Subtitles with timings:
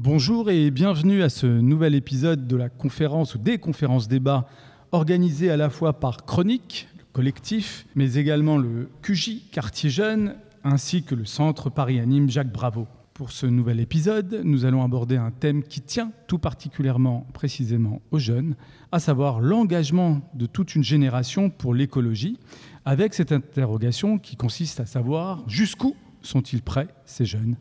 [0.00, 4.46] Bonjour et bienvenue à ce nouvel épisode de la conférence ou des conférences débats
[4.92, 11.02] organisées à la fois par Chronique, le collectif, mais également le QJ, Quartier Jeune, ainsi
[11.02, 12.86] que le Centre Paris Anime Jacques Bravo.
[13.12, 18.20] Pour ce nouvel épisode, nous allons aborder un thème qui tient tout particulièrement précisément aux
[18.20, 18.54] jeunes,
[18.92, 22.38] à savoir l'engagement de toute une génération pour l'écologie,
[22.84, 27.56] avec cette interrogation qui consiste à savoir jusqu'où sont-ils prêts, ces jeunes,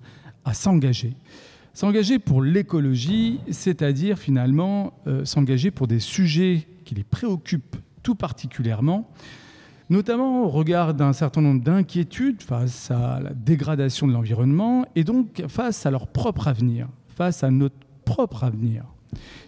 [0.46, 1.16] à s'engager
[1.78, 9.12] S'engager pour l'écologie, c'est-à-dire finalement euh, s'engager pour des sujets qui les préoccupent tout particulièrement,
[9.91, 15.44] notamment au regard d'un certain nombre d'inquiétudes face à la dégradation de l'environnement et donc
[15.50, 18.84] face à leur propre avenir, face à notre propre avenir.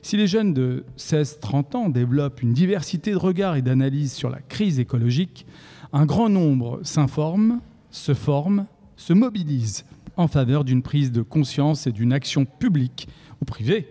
[0.03, 4.39] Si les jeunes de 16-30 ans développent une diversité de regards et d'analyses sur la
[4.39, 5.47] crise écologique,
[5.93, 9.83] un grand nombre s'informent, se forment, se mobilisent
[10.19, 13.07] en faveur d'une prise de conscience et d'une action publique
[13.41, 13.87] ou privée,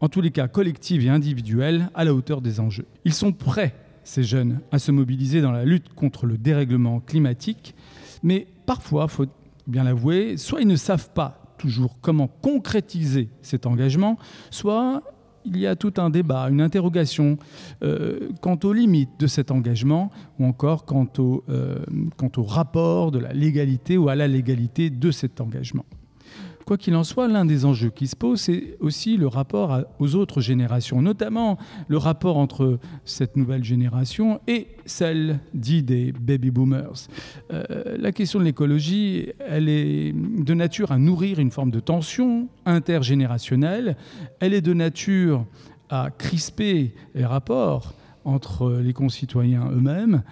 [0.00, 2.84] en tous les cas collective et individuelle, à la hauteur des enjeux.
[3.06, 3.74] Ils sont prêts,
[4.04, 7.74] ces jeunes, à se mobiliser dans la lutte contre le dérèglement climatique,
[8.22, 9.24] mais parfois, faut
[9.66, 14.18] bien l'avouer, soit ils ne savent pas toujours comment concrétiser cet engagement,
[14.50, 15.02] soit
[15.44, 17.38] il y a tout un débat, une interrogation
[17.82, 21.78] euh, quant aux limites de cet engagement ou encore euh,
[22.16, 25.84] quant au rapport de la légalité ou à la légalité de cet engagement.
[26.70, 30.14] Quoi qu'il en soit, l'un des enjeux qui se pose, c'est aussi le rapport aux
[30.14, 37.08] autres générations, notamment le rapport entre cette nouvelle génération et celle dite des baby boomers.
[37.52, 42.46] Euh, la question de l'écologie, elle est de nature à nourrir une forme de tension
[42.66, 43.96] intergénérationnelle,
[44.38, 45.46] elle est de nature
[45.88, 50.22] à crisper les rapports entre les concitoyens eux-mêmes.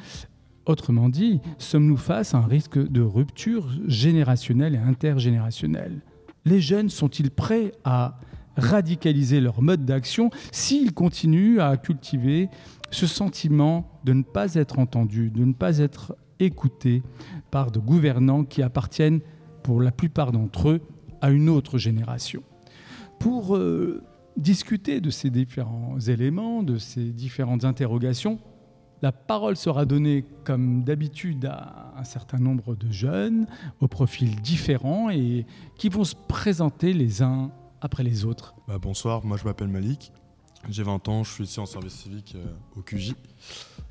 [0.66, 6.00] Autrement dit, sommes-nous face à un risque de rupture générationnelle et intergénérationnelle?
[6.48, 8.18] Les jeunes sont-ils prêts à
[8.56, 12.48] radicaliser leur mode d'action s'ils continuent à cultiver
[12.90, 17.02] ce sentiment de ne pas être entendus, de ne pas être écoutés
[17.50, 19.20] par de gouvernants qui appartiennent,
[19.62, 20.80] pour la plupart d'entre eux,
[21.20, 22.42] à une autre génération?
[23.20, 24.02] Pour euh,
[24.36, 28.38] discuter de ces différents éléments, de ces différentes interrogations,
[29.02, 33.46] la parole sera donnée, comme d'habitude, à un certain nombre de jeunes,
[33.80, 37.50] aux profils différents, et qui vont se présenter les uns
[37.80, 38.54] après les autres.
[38.66, 40.12] Bah, bonsoir, moi je m'appelle Malik,
[40.68, 43.14] j'ai 20 ans, je suis ici en service civique euh, au QJ.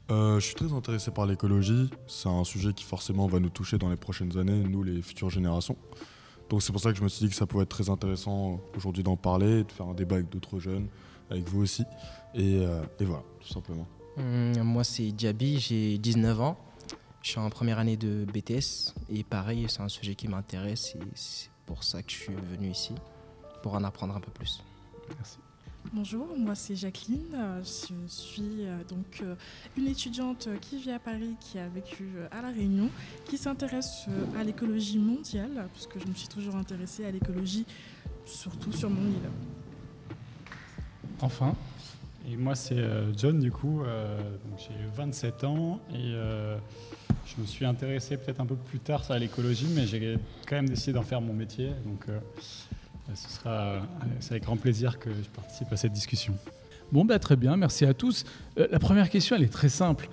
[0.10, 3.78] Euh, je suis très intéressé par l'écologie, c'est un sujet qui forcément va nous toucher
[3.78, 5.78] dans les prochaines années, nous les futures générations.
[6.50, 8.62] Donc c'est pour ça que je me suis dit que ça pouvait être très intéressant
[8.76, 10.88] aujourd'hui d'en parler, de faire un débat avec d'autres jeunes,
[11.30, 11.84] avec vous aussi.
[12.34, 13.86] et euh, voilà, tout simplement.
[14.18, 16.58] Hum, moi, c'est Diaby, j'ai 19 ans.
[17.22, 21.00] Je suis en première année de BTS et pareil, c'est un sujet qui m'intéresse et
[21.14, 22.96] c'est pour ça que je suis venu ici,
[23.62, 24.64] pour en apprendre un peu plus.
[25.16, 25.38] Merci.
[25.94, 27.38] Bonjour, moi c'est Jacqueline.
[27.64, 29.36] Je suis euh, donc euh,
[29.78, 32.90] une étudiante qui vit à Paris, qui a vécu euh, à La Réunion,
[33.26, 34.06] qui s'intéresse
[34.38, 37.66] à l'écologie mondiale, puisque je me suis toujours intéressée à l'écologie,
[38.26, 39.30] surtout sur mon île.
[41.22, 41.56] Enfin,
[42.30, 43.82] et moi, c'est euh, John, du coup.
[43.82, 44.20] Euh,
[44.58, 46.58] j'ai 27 ans et euh,
[47.26, 50.68] je me suis intéressé peut-être un peu plus tard à l'écologie, mais j'ai quand même
[50.68, 51.70] décidé d'en faire mon métier.
[51.86, 52.06] Donc,
[53.14, 53.82] ce sera
[54.30, 56.34] avec grand plaisir que je participe à cette discussion.
[56.92, 58.26] Bon, bah, très bien, merci à tous.
[58.58, 60.10] la première question, elle est très simple.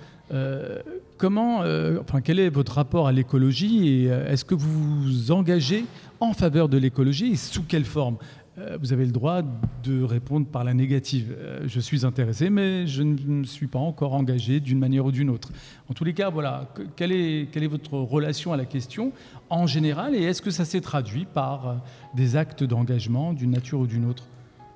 [1.17, 1.63] comment,
[1.99, 5.85] enfin, quel est votre rapport à l'écologie et est-ce que vous vous engagez
[6.21, 8.17] en faveur de l'écologie et sous quelle forme?
[8.79, 9.41] Vous avez le droit
[9.83, 11.35] de répondre par la négative.
[11.37, 15.29] Euh, je suis intéressé, mais je ne suis pas encore engagé d'une manière ou d'une
[15.29, 15.49] autre.
[15.89, 19.11] En tous les cas, voilà, quelle est, quelle est votre relation à la question
[19.49, 21.75] en général et est-ce que ça s'est traduit par euh,
[22.15, 24.27] des actes d'engagement d'une nature ou d'une autre?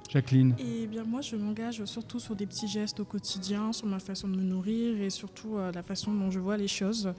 [0.10, 4.00] Jacqueline Eh bien, moi, je m'engage surtout sur des petits gestes au quotidien, sur ma
[4.00, 7.14] façon de me nourrir et surtout euh, la façon dont je vois les choses.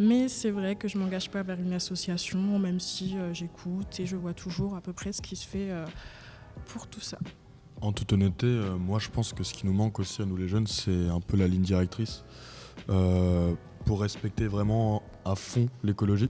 [0.00, 4.00] Mais c'est vrai que je ne m'engage pas vers une association, même si euh, j'écoute
[4.00, 5.86] et je vois toujours à peu près ce qui se fait euh,
[6.66, 7.18] pour tout ça.
[7.80, 10.48] En toute honnêteté, moi, je pense que ce qui nous manque aussi à nous les
[10.48, 12.24] jeunes, c'est un peu la ligne directrice
[12.86, 16.28] pour respecter vraiment à fond l'écologie.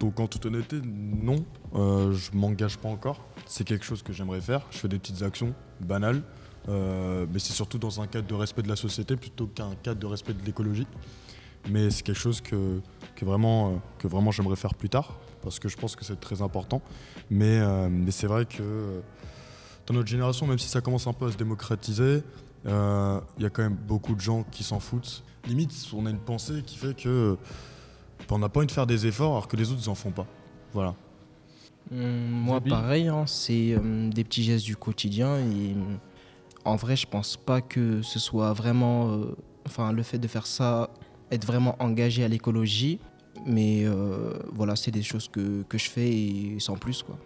[0.00, 1.44] Donc, en toute honnêteté, non,
[1.74, 4.66] je m'engage pas encore c'est quelque chose que j'aimerais faire.
[4.70, 6.22] Je fais des petites actions banales,
[6.68, 10.00] euh, mais c'est surtout dans un cadre de respect de la société plutôt qu'un cadre
[10.00, 10.86] de respect de l'écologie.
[11.70, 12.80] Mais c'est quelque chose que,
[13.22, 16.42] vraiment, euh, que vraiment j'aimerais faire plus tard, parce que je pense que c'est très
[16.42, 16.82] important.
[17.30, 19.00] Mais, euh, mais c'est vrai que
[19.86, 22.22] dans notre génération, même si ça commence un peu à se démocratiser,
[22.64, 25.22] il y a quand même beaucoup de gens qui s'en foutent.
[25.46, 27.38] Limite, on a une pensée qui fait que
[28.34, 30.26] on n'a pas envie de faire des efforts alors que les autres n'en font pas.
[30.72, 30.94] Voilà.
[31.92, 35.36] Hum, moi, pareil, hein, c'est euh, des petits gestes du quotidien.
[35.38, 35.98] Et hum,
[36.64, 39.10] en vrai, je pense pas que ce soit vraiment.
[39.12, 39.36] euh,
[39.66, 40.90] enfin, le fait de faire ça,
[41.30, 42.98] être vraiment engagé à l'écologie.
[43.46, 47.16] Mais euh, voilà, c'est des choses que, que je fais et sans plus, quoi.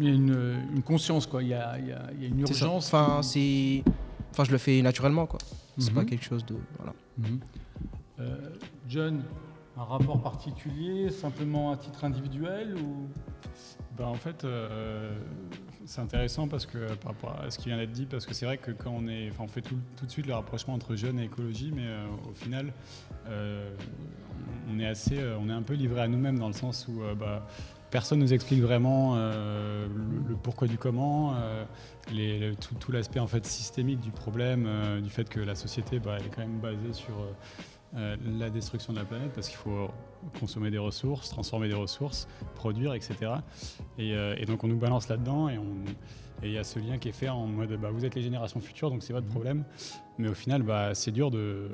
[0.00, 1.42] Il y a une, une conscience, quoi.
[1.42, 2.64] Il y a, il y a- il y a une C'est ça.
[2.66, 2.86] urgence.
[2.88, 3.82] Enfin, c'est.
[4.30, 5.38] Enfin, je le fais naturellement, quoi.
[5.78, 6.56] C'est pas quelque chose de.
[6.78, 6.92] Voilà.
[8.20, 8.36] Euh,
[8.88, 9.22] John,
[9.76, 13.08] un rapport particulier, simplement à titre individuel ou?
[13.96, 15.14] Ben, en fait, euh,
[15.84, 18.46] c'est intéressant parce que par rapport à ce qui vient d'être dit, parce que c'est
[18.46, 21.18] vrai que quand on est, enfin, on fait tout, de suite le rapprochement entre jeunes
[21.18, 22.72] et écologie, mais euh, au final,
[23.28, 23.70] euh,
[24.70, 27.02] on est assez, euh, on est un peu livré à nous-mêmes dans le sens où
[27.02, 27.46] euh, bah,
[27.90, 29.86] personne nous explique vraiment euh,
[30.28, 31.64] le, pourquoi du comment, euh,
[32.80, 36.34] tout, l'aspect en fait systémique du problème, euh, du fait que la société, bah, est
[36.34, 37.14] quand même basée sur
[37.94, 39.88] euh, la destruction de la planète parce qu'il faut
[40.40, 43.14] consommer des ressources, transformer des ressources, produire, etc.
[43.98, 45.58] Et, euh, et donc on nous balance là-dedans et
[46.44, 48.60] il y a ce lien qui est fait en mode bah, vous êtes les générations
[48.60, 49.64] futures donc c'est votre problème.
[50.18, 51.68] Mais au final bah, c'est dur de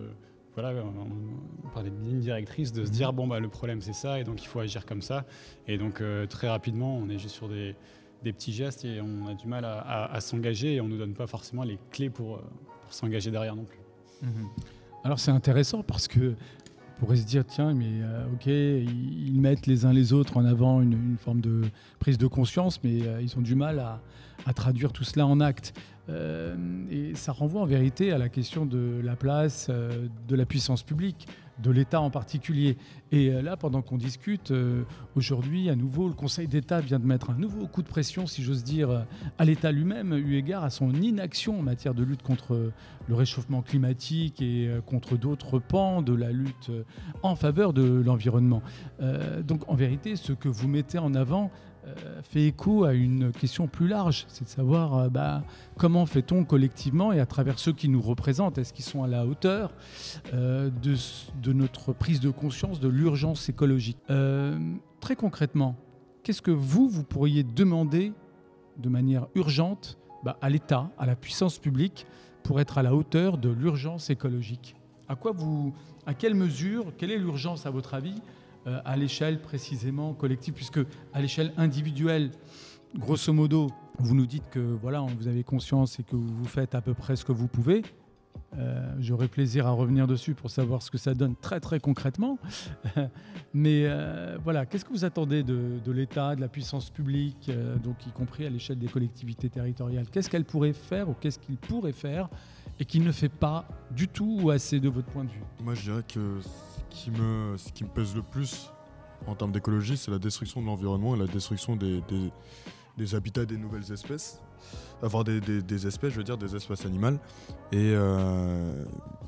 [0.54, 3.92] voilà on, on parlait de ligne directrice de se dire bon bah le problème c'est
[3.92, 5.24] ça et donc il faut agir comme ça.
[5.68, 7.76] Et donc euh, très rapidement on est juste sur des,
[8.24, 10.98] des petits gestes et on a du mal à, à- à s'engager et on nous
[10.98, 12.40] donne pas forcément les clés pour,
[12.82, 13.78] pour s'engager derrière non plus.
[15.04, 16.34] Alors c'est intéressant parce que
[16.96, 20.44] on pourrait se dire tiens mais euh, ok ils, mettent les uns les autres en
[20.44, 21.62] avant une, forme de
[22.00, 24.00] prise de conscience mais euh, ils ont du mal à,
[24.54, 25.74] traduire tout cela en actes.
[26.08, 26.56] Euh,
[26.90, 30.82] et ça renvoie en vérité à la question de la place euh, de la puissance
[30.82, 31.28] publique
[31.62, 32.76] de l'État en particulier
[33.10, 34.84] et euh, là pendant qu'on discute euh,
[35.16, 38.42] aujourd'hui à nouveau le Conseil d'État vient de mettre un nouveau coup de pression si
[38.42, 39.00] j'ose dire euh,
[39.38, 42.72] à l'État lui-même eu égard à son inaction en matière de lutte contre
[43.08, 46.70] le réchauffement climatique et contre d'autres pans de la lutte
[47.22, 48.62] en faveur de l'environnement.
[49.46, 51.50] Donc en vérité, ce que vous mettez en avant
[52.22, 55.42] fait écho à une question plus large, c'est de savoir euh, bah,
[55.76, 59.26] comment fait-on collectivement et à travers ceux qui nous représentent, est-ce qu'ils sont à la
[59.26, 59.72] hauteur
[60.34, 63.98] euh, de, notre prise de conscience de l'urgence écologique?
[64.10, 64.58] Euh,
[65.00, 65.76] très concrètement,
[66.22, 68.12] qu'est-ce que vous, vous pourriez demander
[68.76, 72.06] de manière urgente bah, à l'État, à la puissance publique,
[72.42, 74.74] pour être à la hauteur de l'urgence écologique?
[75.08, 75.74] À quoi vous,
[76.06, 78.20] à quelle mesure, quelle est l'urgence à votre avis
[78.68, 80.80] euh, à l'échelle précisément collective, puisque
[81.14, 82.30] à l'échelle individuelle,
[82.96, 86.82] grosso modo, vous nous dites que voilà, vous avez conscience et que vous faites à
[86.82, 87.82] peu près ce que vous pouvez.
[88.58, 92.38] Euh, J'aurai plaisir à revenir dessus pour savoir ce que ça donne très très concrètement.
[93.54, 97.50] Mais euh, voilà, qu'est-ce que vous attendez de, l'État, de la puissance publique,
[97.82, 100.06] donc y compris à l'échelle des collectivités territoriales?
[100.10, 102.28] Qu'est-ce qu'elle pourrait faire ou qu'est-ce qu'il pourrait faire
[102.78, 105.42] et qu'il ne fait pas du tout ou assez de votre point de vue?
[105.64, 106.40] Moi, je dirais que
[106.90, 108.70] ce qui me pèse le plus
[109.26, 112.02] en termes d'écologie, c'est la destruction de l'environnement et la destruction des,
[113.14, 114.40] habitats des nouvelles espèces.
[115.02, 117.18] Avoir des, espèces, je veux dire, des espèces animales.
[117.72, 118.84] Et euh,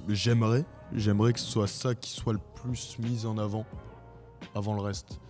[0.09, 3.65] j'aimerais, j'aimerais que ce soit ça qui soit le plus mis en avant
[4.55, 5.21] avant le reste.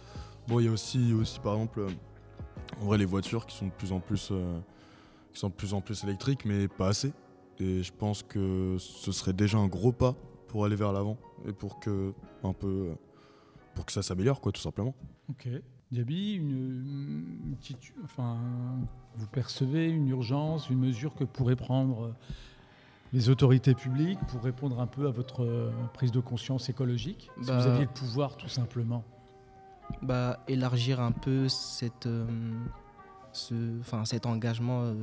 [0.48, 1.86] Bon, il y a aussi, aussi par exemple,
[2.80, 4.58] en vrai, les voitures qui sont de plus en plus, euh,
[5.32, 7.12] qui sont de plus en plus électriques, mais pas assez.
[7.58, 10.14] Et je pense que ce serait déjà un gros pas
[10.50, 11.16] pour aller vers l'avant
[11.46, 12.12] et pour que
[12.42, 12.90] un peu
[13.76, 14.94] pour que ça s'améliore quoi tout simplement.
[15.30, 15.48] Ok.
[15.92, 16.50] Diaby, une,
[17.50, 18.36] une petite, enfin,
[19.16, 22.14] vous percevez une urgence, une mesure que pourraient prendre
[23.12, 27.58] les autorités publiques pour répondre un peu à votre prise de conscience écologique Si Bah-
[27.58, 29.02] vous aviez le pouvoir, tout simplement.
[30.02, 32.24] bah, élargir un peu cette, euh,
[33.32, 34.94] ce, enfin, cet engagement euh,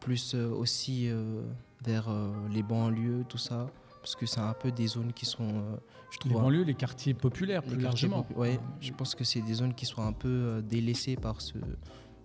[0.00, 1.42] plus euh, aussi euh,
[1.84, 3.68] vers euh, les banlieues, tout ça,
[4.02, 5.76] parce que c'est un peu des zones qui sont, euh,
[6.10, 8.26] je Les trouve, banlieues, les quartiers populaires, les plus quartiers largement.
[8.30, 11.40] popu- ouais, je pense que c'est des zones qui sont un peu euh, délaissées par
[11.40, 11.54] ce,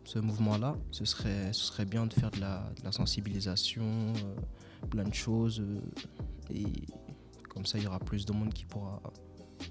[0.04, 0.76] ce mouvement-là.
[0.92, 5.14] Ce serait, ce serait bien de faire de la, de la sensibilisation, euh, plein de
[5.14, 5.80] choses, euh,
[6.54, 6.66] et
[7.50, 9.00] comme ça, il y aura plus de monde qui pourra.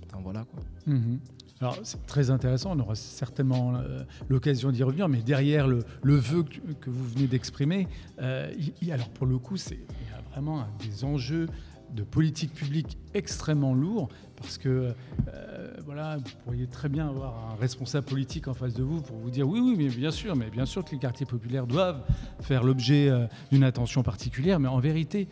[0.08, 0.60] Enfin voilà quoi.
[0.86, 1.20] Mhm.
[1.60, 6.16] Alors c'est très intéressant, on aura certainement euh, l'occasion d'y revenir, mais derrière le, le
[6.16, 7.88] vœu que, que vous venez d'exprimer,
[8.20, 8.52] euh,
[8.90, 11.46] alors pour le coup, c'est il y a vraiment un- des enjeux
[11.94, 14.92] de politique publique extrêmement lourds, parce que
[15.28, 19.16] euh, voilà, vous pourriez très bien avoir un responsable politique en face de vous pour
[19.16, 22.02] vous dire oui, oui, mais bien sûr, mais bien sûr que les quartiers populaires doivent
[22.40, 25.28] faire l'objet euh, d'une attention particulière, mais en vérité,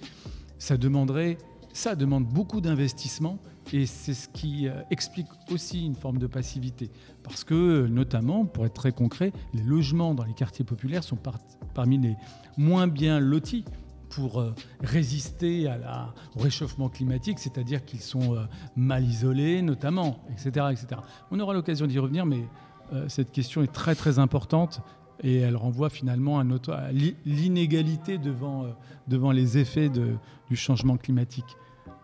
[0.59, 1.37] ça demanderait,
[1.73, 3.39] ça demande beaucoup d'investissement
[3.73, 6.91] et c'est ce qui euh, explique aussi une forme de passivité.
[7.23, 11.39] Parce que, notamment, pour être très concret, les logements dans les quartiers populaires sont par-
[11.75, 12.15] parmi les
[12.57, 13.65] moins bien lotis
[14.15, 15.69] pour euh, résister
[16.37, 18.45] au réchauffement climatique, c'est-à-dire qu'ils sont euh,
[18.77, 21.01] mal isolés, notamment, etc., etc.
[21.31, 22.47] On aura l'occasion d'y revenir, mais
[22.93, 24.81] euh, cette question est très très importante
[25.23, 26.45] et elle renvoie finalement à,
[27.25, 31.57] l'inégalité devant, les effets du changement climatique.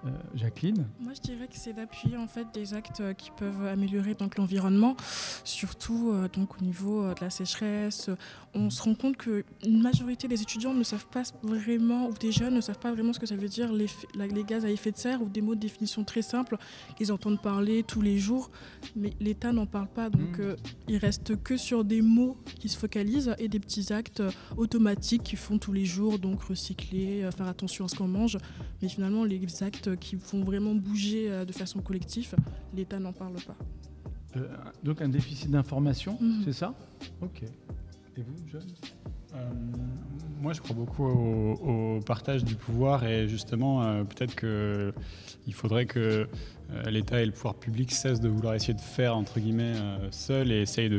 [0.06, 3.66] Euh, Jacqueline Moi, je dirais que c'est d'appuyer en fait des actes euh, qui peuvent
[3.66, 4.96] améliorer donc l'environnement,
[5.44, 8.08] surtout euh, donc au niveau de la sécheresse.
[8.54, 12.32] On se rend compte que une majorité des étudiants ne savent pas vraiment ou des
[12.32, 13.70] jeunes ne savent pas vraiment ce que ça veut dire
[14.14, 16.56] la- les gaz à effet de serre ou des mots de définition très simples
[16.96, 18.50] qu'ils entendent parler tous les jours,
[18.96, 20.08] mais l'État n'en parle pas.
[20.08, 20.42] Donc, Mm.
[20.42, 20.56] euh,
[20.88, 24.22] il reste que sur des mots qui se focalisent et des petits actes
[24.56, 28.38] automatiques qu'ils font tous les jours, donc recycler, faire attention à ce qu'on mange.
[28.82, 32.34] Mais finalement, les actes qui font vraiment bouger euh, de façon collective,
[32.74, 33.56] l'État n'en parle pas.
[34.36, 34.46] Euh,
[34.84, 36.42] Donc un déficit d'information, Mhm.
[36.44, 36.74] c'est ça?
[37.20, 37.42] Ok.
[38.16, 38.62] Et vous, John?
[38.62, 39.08] Euh,
[40.40, 44.92] moi, je crois beaucoup au, partage du pouvoir et justement, euh, peut-être que
[45.46, 46.28] il faudrait que
[46.72, 50.08] euh, l'État et le pouvoir public cessent de vouloir essayer de faire entre guillemets euh,
[50.10, 50.90] seul et essayent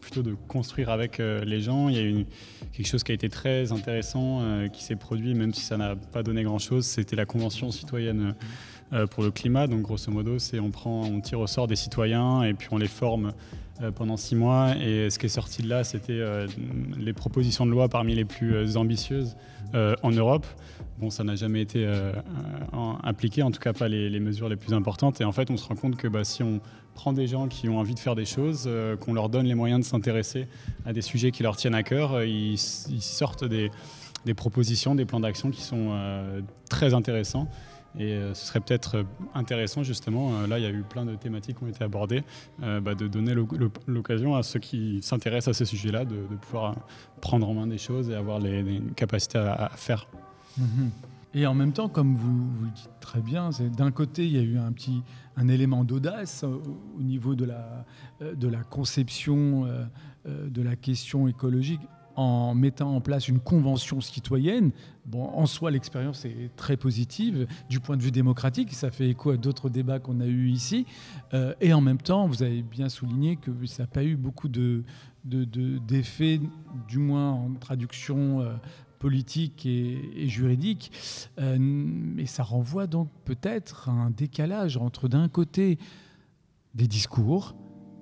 [0.00, 1.88] plutôt de construire avec euh, les gens.
[1.88, 2.26] Il y a eu
[2.72, 5.96] quelque chose qui a été très intéressant euh, qui s'est produit, même si ça n'a
[5.96, 6.86] pas donné grand-chose.
[6.86, 8.20] C'était la convention citoyenne.
[8.28, 8.32] euh,
[9.10, 12.42] pour le climat, donc grosso modo, c'est on prend, on tire au sort des citoyens
[12.42, 13.32] et puis on les forme
[13.82, 14.74] euh, pendant six mois.
[14.80, 16.46] Et ce qui est sorti de là, c'était euh,
[16.98, 19.36] les propositions de loi parmi les plus euh, ambitieuses
[19.74, 20.46] euh, en Europe.
[20.98, 24.56] Bon, ça n'a jamais été euh, euh, appliqué, en tout cas pas les, mesures les
[24.56, 25.20] plus importantes.
[25.20, 26.60] Et en fait, on se rend compte que bah, si on
[26.94, 29.54] prend des gens qui ont envie de faire des choses, euh, qu'on leur donne les
[29.54, 30.48] moyens de s'intéresser
[30.86, 33.70] à des sujets qui leur tiennent à cœur, euh, ils, sortent des,
[34.34, 36.40] propositions, des plans d'action qui sont euh,
[36.70, 37.46] très intéressants.
[37.98, 41.04] Et euh, ce serait peut-être euh, intéressant, justement, euh, là il y a eu plein
[41.04, 42.22] de thématiques qui ont été abordées,
[42.58, 46.76] bah, de donner l'oc- l'oc- l'occasion à ceux qui s'intéressent à ces sujets-là de, pouvoir
[47.20, 50.06] prendre en main des choses et avoir les, capacités à, faire.
[50.58, 50.90] Mhm.
[51.34, 54.42] Et en même temps, comme vous, le dites très bien, d'un côté, il y a
[54.42, 55.02] eu un petit
[55.36, 56.62] un élément d'audace au,
[56.98, 57.84] au niveau de la,
[58.20, 59.66] de la conception
[60.24, 61.80] de la question écologique
[62.16, 64.70] en mettant en place une convention citoyenne.
[65.04, 68.72] Bon, en soi, l'expérience est très positive du point de vue démocratique.
[68.72, 70.86] Ça fait écho à d'autres débats qu'on a eus ici.
[71.34, 74.48] Euh, et en même temps, vous avez bien souligné que ça n'a pas eu beaucoup
[74.48, 74.82] de,
[75.24, 76.40] de- de- d'effets,
[76.88, 78.54] du moins en traduction euh,
[78.98, 80.90] politique et, et juridique.
[81.38, 85.78] Euh, mais ça renvoie donc peut-être à un décalage entre d'un côté
[86.74, 87.54] des discours,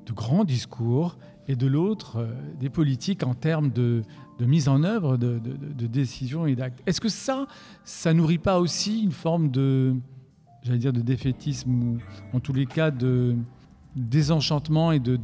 [0.06, 1.18] de grands discours,
[1.48, 4.02] et de l'autre euh, des politiques en termes de,
[4.40, 6.80] mise en œuvre de, de- décisions et d'actes.
[6.86, 7.46] Est-ce que ça,
[7.84, 9.94] ça nourrit pas aussi une forme de,
[10.62, 11.98] j'allais dire, de défaitisme ou
[12.32, 13.36] en tous les cas de
[13.94, 15.18] désenchantement et de-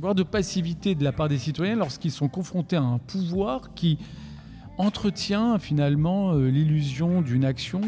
[0.00, 3.98] voire de passivité de la part des citoyens lorsqu'ils sont confrontés à un pouvoir qui
[4.78, 7.80] entretient finalement euh, l'illusion d'une action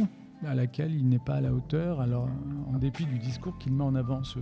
[0.47, 2.28] à laquelle il n'est pas à la hauteur, alors
[2.73, 4.23] en dépit du discours qu'il met en avant.
[4.25, 4.38] ce-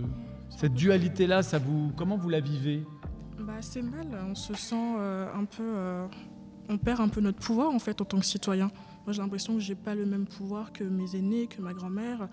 [0.49, 2.85] cette dualité-là, ça vous, comment vous la vivez?
[3.39, 5.63] Bah, c'est mal, on se sent euh, un peu.
[5.63, 6.07] euh,
[6.69, 8.69] on perd un peu notre pouvoir en fait en tant que citoyen.
[9.05, 12.27] Moi j'ai l'impression que j'ai pas le même pouvoir que mes aînés, que ma grand-mère.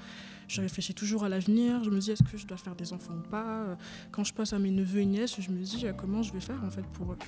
[0.49, 3.14] Je réfléchis toujours à l'avenir, je me dis est-ce que je dois faire des enfants
[3.14, 3.76] ou pas?
[4.11, 6.40] Quand je passe à mes neveux et nièces, je me dis euh, comment je vais
[6.40, 7.18] faire en fait pour eux?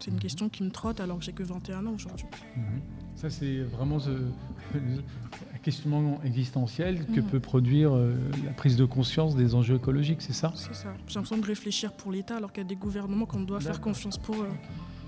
[0.00, 2.26] C'est une question qui me trotte alors que j'ai que 21 ans aujourd'hui.
[3.16, 7.26] Ça, c'est vraiment ce, un questionnement existentiel que Mhm.
[7.26, 10.52] peut produire euh, la prise de conscience des enjeux écologiques, c'est ça?
[10.54, 10.92] C'est ça.
[11.06, 13.80] J'ai l'impression de réfléchir pour l'État alors qu'il y a des gouvernements qu'on doit faire
[13.80, 14.48] confiance pour eux.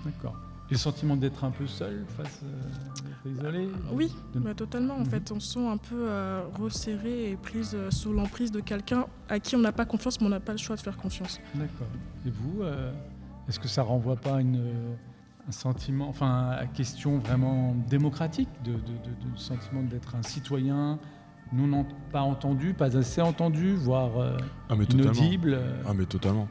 [0.05, 0.37] D'accord.
[0.71, 4.97] Et le sentiment d'être un peu seul, face, euh, d'être isolé Oui, De- bah, totalement.
[4.97, 5.07] En Mhm.
[5.07, 9.07] fait, on se sent un peu euh, resserré et prise euh, sous l'emprise de quelqu'un
[9.31, 11.41] à qui on n'a pas confiance, mais on n'a pas le choix de faire confiance.
[11.55, 11.87] D'accord.
[12.27, 12.93] Et vous, euh,
[13.49, 14.95] est-ce que ça renvoie pas à une, euh,
[15.49, 20.99] un sentiment, enfin, à question vraiment démocratique, de, de, de- de sentiment d'être un citoyen
[21.53, 24.37] non en- pas entendu, pas assez entendu, voire euh,
[24.69, 25.13] Ah mais totalement.
[25.13, 26.47] inaudible euh, Ah mais totalement.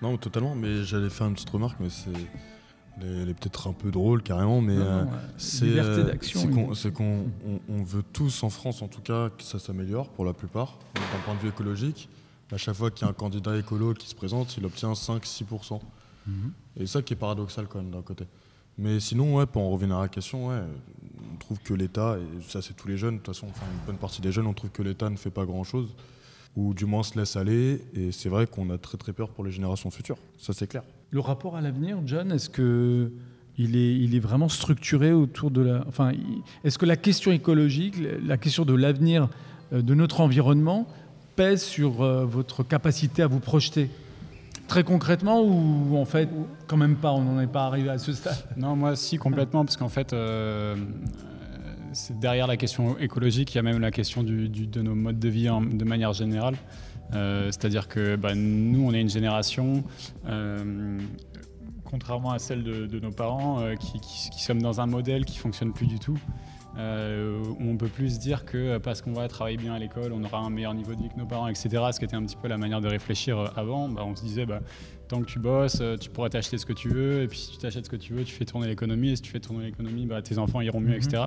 [0.00, 2.10] Non mais totalement, mais j'allais faire une petite remarque, mais c'est...
[3.00, 5.04] Elle est, peut-être un peu drôle carrément, mais euh, euh,
[5.36, 6.74] c'est liberté euh, d'action.
[6.74, 10.24] c'est qu'on on- on veut tous en France en tout cas que ça s'améliore pour
[10.24, 12.08] la plupart, d'un point de vue écologique.
[12.52, 15.80] À chaque fois qu'il y a un candidat écolo qui se présente, il obtient 5-6%.
[16.76, 18.24] Et ça qui est paradoxal quand même d'un côté.
[18.76, 20.60] Mais sinon, ouais, pour en revenir à la question, ouais,
[21.32, 23.86] on trouve que l'État, et ça c'est tous les jeunes, de toute façon, enfin une
[23.86, 25.96] bonne partie des jeunes, on trouve que l'État ne fait pas grand-chose,
[26.54, 29.44] ou du moins se laisse aller, et c'est vrai qu'on a très très peur pour
[29.44, 30.84] les générations futures, ça c'est clair.
[31.10, 33.10] Le rapport à l'avenir, John, est-ce que
[33.58, 35.84] il est, il est vraiment structuré autour de la.
[35.88, 36.12] Enfin,
[36.62, 39.28] est-ce que la question écologique, la question de l'avenir
[39.72, 40.86] euh, de notre environnement
[41.34, 43.90] pèse sur euh, votre capacité à vous projeter?
[44.68, 46.28] Très concrètement ou en fait,
[46.66, 48.36] quand même pas, on n'en est pas arrivé à ce stade?
[48.56, 50.76] Non, moi si complètement, parce qu'en fait, euh, euh,
[51.92, 55.18] c'est derrière la question écologique, il y a même la question du- de nos modes
[55.18, 56.54] de vie de manière générale.
[57.12, 59.82] C'est-à-dire que bah, nous, on est une génération
[61.84, 65.98] contrairement à celle de, nos parents, qui, sommes dans un modèle qui fonctionne plus du
[65.98, 66.18] tout.
[66.76, 70.38] Euh, on peut plus dire que parce qu'on va travailler bien à l'école, on aura
[70.38, 71.68] un meilleur niveau de vie que nos parents, etc.
[71.92, 73.88] Ce qui était un petit peu la manière de réfléchir euh, avant.
[73.88, 74.60] Bah, on se disait, bah,
[75.08, 77.52] tant que tu bosses, euh, tu pourras t'acheter ce que tu veux, et puis si
[77.52, 79.64] tu t'achètes ce que tu veux, tu fais tourner l'économie, et si tu fais tourner
[79.64, 81.24] l'économie, bah, tes enfants iront mieux, etc.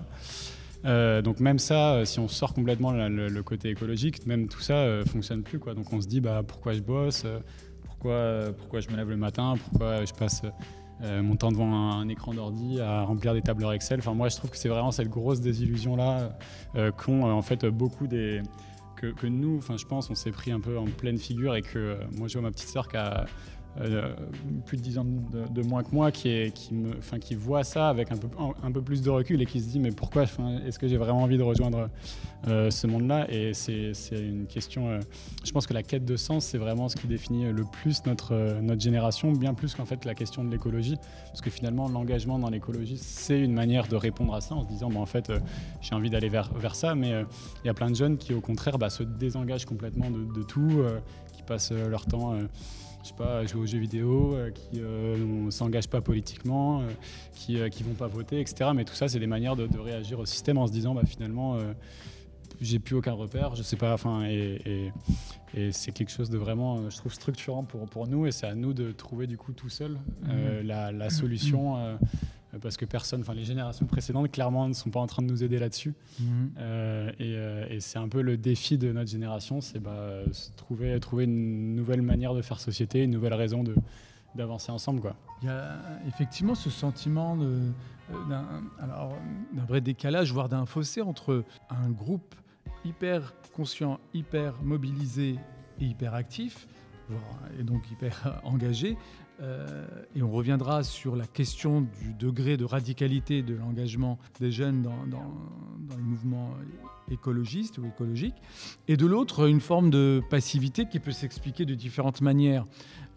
[0.83, 1.21] Mhm.
[1.21, 5.59] donc même ça, si on sort complètement le, côté écologique, même tout ça fonctionne plus.
[5.59, 5.73] Quoi.
[5.73, 7.25] Donc on se dit, bah, pourquoi je bosse
[7.83, 10.41] pourquoi, pourquoi je me lève le matin Pourquoi je passe
[11.03, 13.99] euh, mon temps devant un, écran d'ordi à remplir des tableurs Excel.
[13.99, 16.37] Enfin, moi, je trouve que c'est vraiment cette grosse désillusion-là
[16.75, 18.41] euh, euh, en fait beaucoup des.
[18.97, 21.97] Que, nous, enfin, je pense, on s'est pris un peu en pleine figure et que
[22.17, 23.25] moi, je vois ma petite sœur qui a
[23.79, 24.13] euh,
[24.65, 26.51] plus de 10 ans de, moins que moi qui,
[27.35, 28.17] voit ça avec un
[28.71, 30.23] peu, plus de recul et qui se dit mais pourquoi
[30.65, 31.89] est-ce que j'ai vraiment envie de rejoindre
[32.47, 33.27] euh, ce monde-là?
[33.31, 34.99] Et c'est une question, euh,
[35.45, 38.59] je pense que la quête de sens, c'est vraiment ce qui définit le plus notre,
[38.77, 40.97] génération, bien plus qu'en fait la question de l'écologie,
[41.27, 44.67] parce que finalement l'engagement dans l'écologie, c'est une manière de répondre à ça en se
[44.67, 45.31] disant bon, en fait
[45.81, 47.23] j'ai envie d'aller vers, ça, mais
[47.63, 50.81] il y a plein de jeunes qui au contraire bah, se désengagent complètement de tout,
[51.31, 52.35] qui passent leur temps
[53.03, 56.89] je sais pas, jouer aux jeux vidéo, euh, qui euh, ne s'engagent pas politiquement, euh,
[57.35, 58.71] qui ne vont pas voter, etc.
[58.75, 61.57] Mais tout ça, c'est des manières de, réagir au système en se disant, bah, finalement,
[62.59, 64.91] j'ai plus aucun repère, je sais pas, enfin, et,
[65.71, 68.73] c'est quelque chose de vraiment, je trouve, structurant pour, pour nous, et c'est à nous
[68.73, 70.61] de trouver du coup tout seul mmh.
[70.63, 71.77] la, la, solution.
[71.77, 71.95] Euh,
[72.59, 75.43] parce que personne, enfin les générations précédentes, clairement, ne sont pas en train de nous
[75.43, 75.93] aider là-dessus.
[76.19, 76.51] Mhm.
[76.57, 80.23] Euh, euh, et, c'est un peu le défi de notre génération, c'est bah,
[80.57, 83.75] trouver, trouver une nouvelle manière de faire société, une nouvelle raison de
[84.33, 85.01] d'avancer ensemble.
[85.01, 85.13] Quoi.
[85.41, 85.77] Il y a
[86.07, 89.11] effectivement ce sentiment d'un
[89.67, 92.33] vrai décalage, voire d'un fossé entre un groupe
[92.85, 95.35] hyper conscient, hyper mobilisé
[95.81, 96.65] et hyper actif,
[97.59, 98.97] et donc hyper engagé,
[99.41, 104.83] euh, et on reviendra sur la question du degré de radicalité de l'engagement des jeunes
[104.83, 104.95] dans,
[105.97, 106.51] les mouvements
[107.09, 108.35] écologistes ou écologiques.
[108.87, 112.65] Et de l'autre, une forme de passivité qui peut s'expliquer de différentes manières.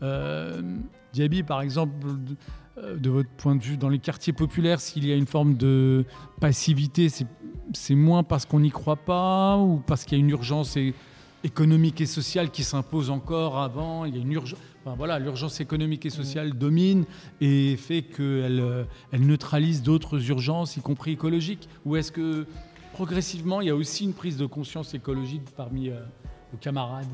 [0.02, 0.62] Euh,
[1.12, 5.12] Diaby, par exemple, de, de, votre point de vue, dans les quartiers populaires, s'il y
[5.12, 6.06] a une forme de
[6.40, 10.78] passivité, c'est moins parce qu'on n'y croit pas ou parce qu'il y a une urgence
[11.44, 14.06] économique et sociale qui s'impose encore avant?
[14.06, 14.58] Il y a une urgence
[14.92, 17.06] voilà, l'urgence économique et sociale domine
[17.40, 22.46] et fait qu'elle euh, neutralise d'autres urgences, y compris écologiques Ou est-ce que
[22.92, 26.00] progressivement, il y a aussi une prise de conscience écologique parmi euh,
[26.52, 27.06] vos camarades?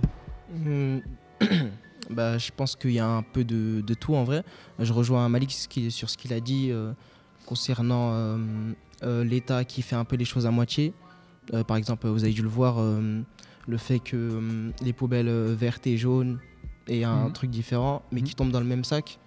[0.53, 0.99] Hmm.
[2.11, 4.43] bah, Je pense qu'il y a un peu de, tout en vrai.
[4.81, 6.93] Je rejoins Malik sur ce qu'il a dit euh,
[7.47, 8.37] concernant
[9.03, 10.93] l'État qui fait un peu les choses à moitié.
[11.67, 16.39] par exemple, vous avez dû le voir, le fait que les poubelles vertes et jaunes
[16.91, 17.33] et un mhm.
[17.33, 18.37] truc différent, mais qui mhm.
[18.37, 19.19] tombe dans le même sac.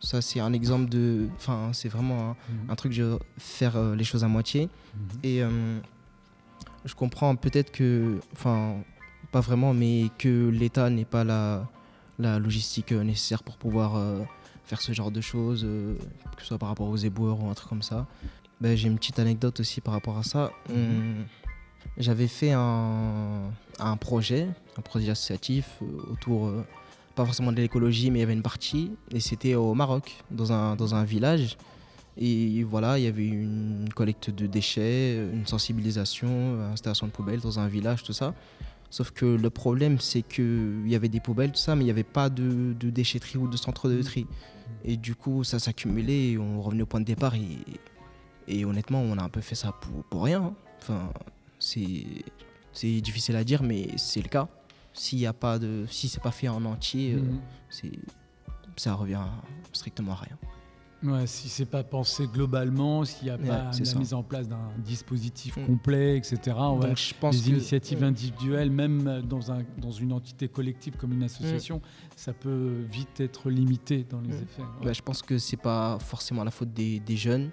[0.00, 1.28] Ça, c'est un exemple de.
[1.36, 2.36] Enfin, c'est vraiment
[2.68, 2.76] un, mhm.
[2.76, 4.68] truc de faire euh, les choses à moitié.
[5.24, 5.80] Et euh,
[6.84, 8.20] je comprends peut-être que.
[8.32, 8.76] Enfin,
[9.32, 11.68] pas vraiment, mais que l'État n'est pas la,
[12.18, 14.00] la logistique euh, nécessaire pour pouvoir
[14.64, 15.62] faire ce genre de choses,
[16.36, 18.06] que ce soit par rapport aux éboueurs ou un truc comme ça.
[18.60, 20.52] Ben, J'ai une petite anecdote aussi par rapport à ça.
[21.96, 23.50] J'avais fait un,
[23.80, 26.52] un, projet, un projet associatif autour
[27.18, 30.52] pas forcément de l'écologie, mais il y avait une partie, et c'était au Maroc, dans
[30.52, 31.58] un, dans un village.
[32.16, 37.58] Et voilà, il y avait une collecte de déchets, une sensibilisation, installation de poubelles dans
[37.58, 38.34] un village, tout ça.
[38.90, 41.90] Sauf que le problème, c'est qu'il y avait des poubelles, tout ça, mais il n'y
[41.90, 44.26] avait pas de, déchetterie ou de centre de tri.
[44.84, 47.34] Et du coup, ça s'accumulait, et on revenait au point de départ.
[47.34, 47.58] Et,
[48.46, 50.42] et honnêtement, on a un peu fait ça pour, pour rien.
[50.42, 50.54] Hein.
[50.82, 51.10] Enfin,
[51.58, 54.48] c'est difficile à dire, mais c'est le cas
[54.98, 57.40] s'il y a pas de si c'est pas fait en entier euh, mhm.
[57.68, 57.92] c'est
[58.76, 59.22] ça revient
[59.72, 60.38] strictement à rien
[61.12, 64.70] ouais, si c'est pas pensé globalement s'il n'y a pas la mise en place d'un
[64.78, 65.66] dispositif mm.
[65.66, 70.96] complet etc Donc, je pense les initiatives individuelles même dans un dans une entité collective
[70.96, 71.80] comme une association mm.
[72.16, 74.42] ça peut vite être limité dans les mm.
[74.42, 77.50] effets bah, je pense que c'est pas forcément la faute des, des jeunes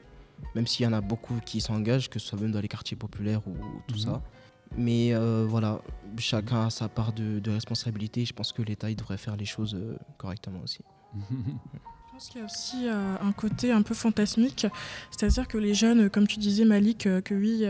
[0.54, 2.98] même s'il y en a beaucoup qui s'engagent que ce soit même dans les quartiers
[2.98, 3.56] populaires ou
[3.88, 4.02] tout mhm.
[4.02, 4.22] ça
[4.78, 5.82] mais euh, voilà,
[6.18, 8.26] chacun a sa part de, responsabilité.
[8.26, 10.80] Je pense que l'État devrait faire les choses euh, correctement aussi.
[11.16, 14.68] Je pense qu'il y a aussi euh, un côté un peu fantasmique,
[15.12, 17.66] c'est-à-dire que les jeunes, comme tu disais Malik, que oui,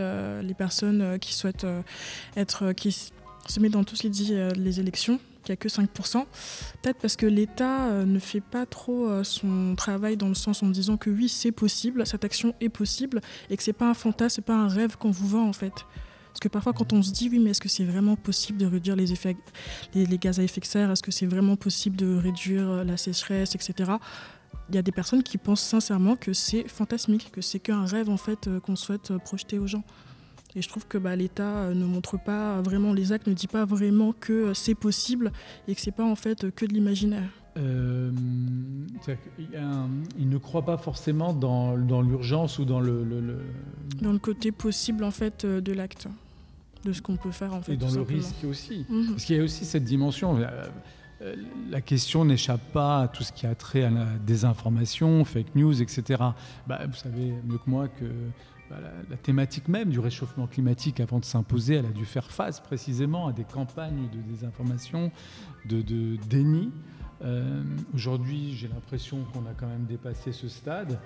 [0.46, 1.66] les personnes qui souhaitent
[2.36, 6.24] être, qui se mettent dans tous les, les élections, qu'il n'y a que 5%,
[6.82, 10.96] peut-être parce que l'État ne fait pas trop son travail dans le sens en disant
[10.96, 14.44] que oui, c'est possible, cette action est possible, et que c'est pas un fantasme, c'est
[14.44, 15.86] pas un rêve qu'on vous vend en fait
[16.36, 18.66] Parce que parfois, quand on se dit, oui, mais est-ce que c'est vraiment possible de
[18.66, 19.38] réduire les, effets,
[19.94, 20.90] les, les gaz à effet de serre?
[20.90, 23.92] Est-ce que c'est vraiment possible de réduire la sécheresse, etc.
[24.68, 28.10] Il y a des personnes qui pensent sincèrement que c'est fantasmique, que c'est qu'un rêve
[28.10, 29.82] en fait qu'on souhaite projeter aux gens.
[30.54, 33.64] Et je trouve que bah, l'État ne montre pas vraiment, les actes ne dit pas
[33.64, 35.32] vraiment que c'est possible
[35.68, 37.30] et que c'est pas en fait que de l'imaginaire.
[37.56, 38.10] Euh,
[40.18, 43.38] il ne croit pas forcément dans, dans l'urgence ou dans le, le,
[44.02, 46.08] Dans le côté possible en fait de l'acte,
[46.84, 47.72] de ce qu'on peut faire en fait.
[47.74, 48.86] Et dans le risque aussi.
[48.90, 49.10] -hmm.
[49.10, 50.38] Parce qu'il y a aussi cette dimension.
[51.22, 51.34] Euh,
[51.70, 55.80] la question n'échappe pas à tout ce qui a trait à la désinformation, fake news,
[55.80, 56.22] etc.
[56.66, 58.04] Bah, vous savez mieux que moi que
[58.68, 62.30] bah, la, la, thématique même du réchauffement climatique, avant de s'imposer, elle a dû faire
[62.30, 65.10] face précisément à des campagnes de désinformation,
[65.64, 66.70] de, de déni.
[67.24, 67.62] Euh,
[67.94, 70.98] Aujourd'hui, j'ai l'impression qu'on a quand même dépassé ce stade,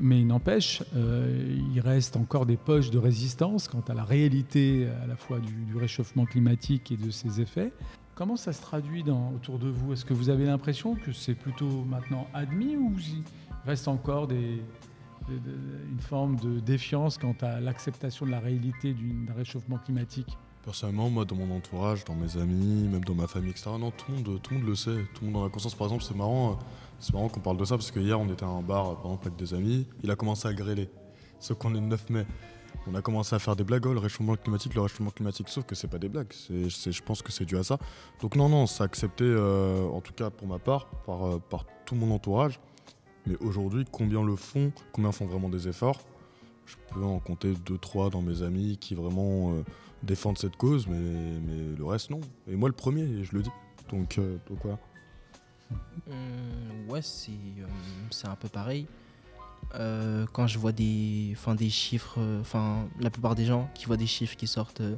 [0.00, 4.88] mais il n'empêche, euh, il reste encore des poches de résistance quant à la réalité
[5.02, 7.72] à la fois du, réchauffement climatique et de ses effets.
[8.14, 9.92] Comment ça se traduit autour de vous?
[9.92, 13.22] Est-ce que vous avez l'impression que c'est plutôt maintenant admis ou il
[13.64, 20.36] reste encore une forme de défiance quant à l'acceptation de la réalité d'un réchauffement climatique?
[20.62, 24.10] Personnellement, moi, dans mon entourage, dans mes amis, même dans ma famille, etc., non, tout
[24.10, 25.06] le monde, tout le, monde le sait.
[25.14, 25.74] Tout le monde en a conscience.
[25.74, 26.58] Par exemple, c'est marrant,
[27.00, 29.06] c'est marrant qu'on parle de ça parce que hier, on était à un bar, par
[29.06, 29.86] exemple, avec des amis.
[30.02, 30.90] Il a commencé à grêler.
[31.38, 32.26] Sauf qu'on est le 9 mai.
[32.86, 35.48] On a commencé à faire des blagues, oh, le réchauffement climatique, le réchauffement climatique.
[35.48, 36.32] Sauf que c'est pas des blagues.
[36.32, 37.78] c'est je pense que c'est dû à ça.
[38.20, 41.64] Donc non, non, c'est accepté, euh, en tout cas pour ma part, par, euh, par
[41.86, 42.60] tout mon entourage.
[43.26, 46.00] Mais aujourd'hui, combien le font Combien font vraiment des efforts?
[46.66, 49.64] Je peux en compter deux, trois dans mes amis qui vraiment euh,
[50.02, 52.20] défendent cette cause, mais, mais, le reste, non.
[52.46, 53.50] Et moi, le premier, je le dis.
[53.90, 54.78] Donc, donc voilà.
[56.06, 58.86] Mmh, ouais, c'est un peu pareil.
[59.74, 64.06] Euh, quand je vois des, des chiffres, enfin la plupart des gens qui voient des
[64.06, 64.96] chiffres qui sortent, euh,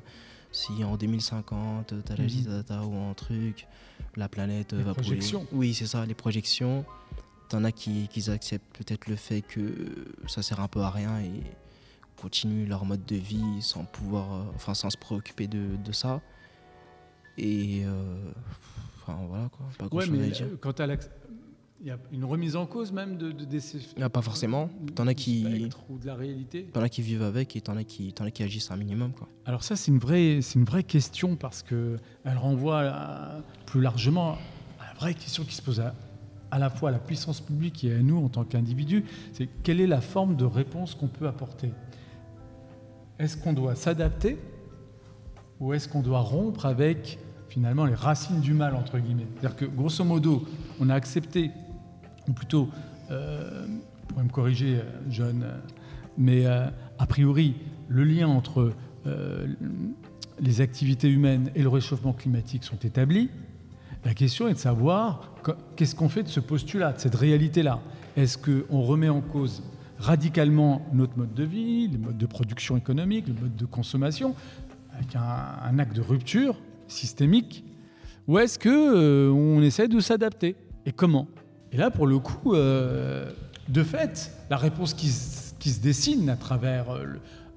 [0.50, 3.66] si en 2050 t'as la data ou un truc,
[4.16, 5.44] la planète Les va projections.
[5.44, 5.58] brûler.
[5.58, 6.84] Oui, c'est ça, les projections.
[7.48, 11.20] T'en as qui, qui acceptent peut-être le fait que ça sert un peu à rien
[11.20, 11.42] et
[12.16, 16.20] continuent leur mode de vie sans pouvoir, euh, enfin sans se préoccuper de, de ça.
[17.36, 18.30] Et euh,
[19.06, 20.96] enfin voilà quoi, pas Ouais, mais à euh, à
[21.84, 23.58] il y a une remise en cause même de, de, des-
[24.00, 24.70] Ah, pas forcément.
[24.94, 26.62] T'en as qui- ou de la réalité.
[26.72, 29.10] T'en as qui vivent avec et t'en as qui, t'en as qui agissent un minimum
[29.12, 29.26] quoi.
[29.46, 34.38] Alors ça, c'est une vraie, une vraie question parce que elle renvoie à- plus largement
[34.78, 35.92] à la vraie question qui se pose à,
[36.52, 39.04] à la fois à la puissance publique et à nous en tant qu'individus.
[39.32, 41.72] C'est quelle est la forme de réponse qu'on peut apporter?
[43.18, 44.38] Est-ce qu'on doit s'adapter
[45.58, 47.18] ou est-ce qu'on doit rompre avec
[47.52, 50.48] finalement les racines du mal entre guillemets C'est-à-dire que grosso modo,
[50.80, 51.50] on a accepté,
[52.26, 52.70] ou plutôt,
[53.10, 53.66] euh,
[54.14, 55.58] vous me corriger, euh, John, euh,
[56.16, 56.66] mais euh,
[56.98, 57.56] a priori,
[57.88, 58.72] le lien entre
[60.38, 63.28] les activités humaines et le réchauffement climatique sont établis.
[64.04, 65.34] La question est de savoir
[65.74, 67.80] qu'est-ce qu'on fait de ce postulat, de cette réalité-là?
[68.16, 69.64] Est-ce qu'on remet en cause
[69.98, 74.36] radicalement notre mode de vie, le mode de production économique, le mode de consommation,
[74.94, 76.54] avec un acte de rupture?
[76.92, 77.64] Systémique,
[78.28, 80.54] ou est-ce que euh, on essaie de s'adapter
[80.86, 81.28] Et comment?
[81.72, 83.30] Et là, pour le coup, euh,
[83.68, 85.10] de fait, la réponse qui,
[85.58, 87.06] qui se dessine à travers euh,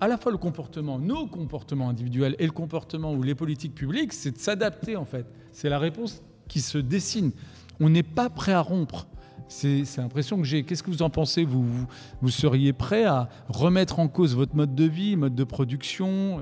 [0.02, 4.14] à la fois le comportement, nos comportements individuels et le comportement ou les politiques publiques,
[4.14, 5.26] c'est de s'adapter en fait.
[5.52, 7.32] C'est la réponse qui se dessine.
[7.80, 9.08] On n'est pas prêt à rompre.
[9.48, 10.64] C'est l'impression que j'ai.
[10.64, 11.46] Qu'est-ce que vous en pensez?
[11.46, 11.88] Vous, vous,
[12.22, 16.42] vous seriez prêt à remettre en cause votre mode de vie, mode de production,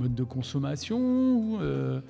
[0.00, 2.00] mode de consommation ou, euh,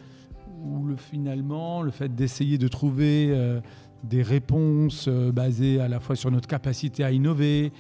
[0.62, 3.61] ou le, finalement le fait d'essayer de trouver euh,
[4.05, 7.72] des réponses euh, basées à la fois sur notre capacité à innover,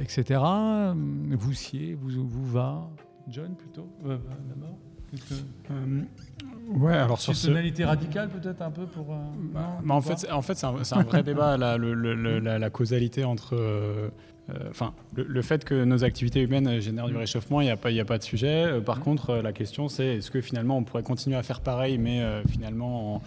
[0.00, 0.40] etc.
[1.30, 2.88] Vous siez, vous, vous va,
[3.28, 4.76] John plutôt d'abord
[5.72, 6.02] Euh,
[6.76, 7.48] ouais, alors sur ce.
[7.48, 9.12] tonalité radicale peut-être un peu pour.
[9.12, 9.16] euh,
[9.52, 12.38] non, Bah, en fait, c'est- en fait, c'est un, vrai débat, là, le- le- le-
[12.38, 13.56] la, la causalité entre.
[13.56, 14.08] euh,
[14.68, 17.76] Enfin, le, le fait que nos activités humaines euh, génèrent du réchauffement, il n'y a,
[17.76, 18.64] pas- il y a pas de sujet.
[18.66, 21.60] Euh, par contre, euh, la question, c'est est-ce que finalement on pourrait continuer à faire
[21.60, 23.22] pareil, mais euh, finalement, en-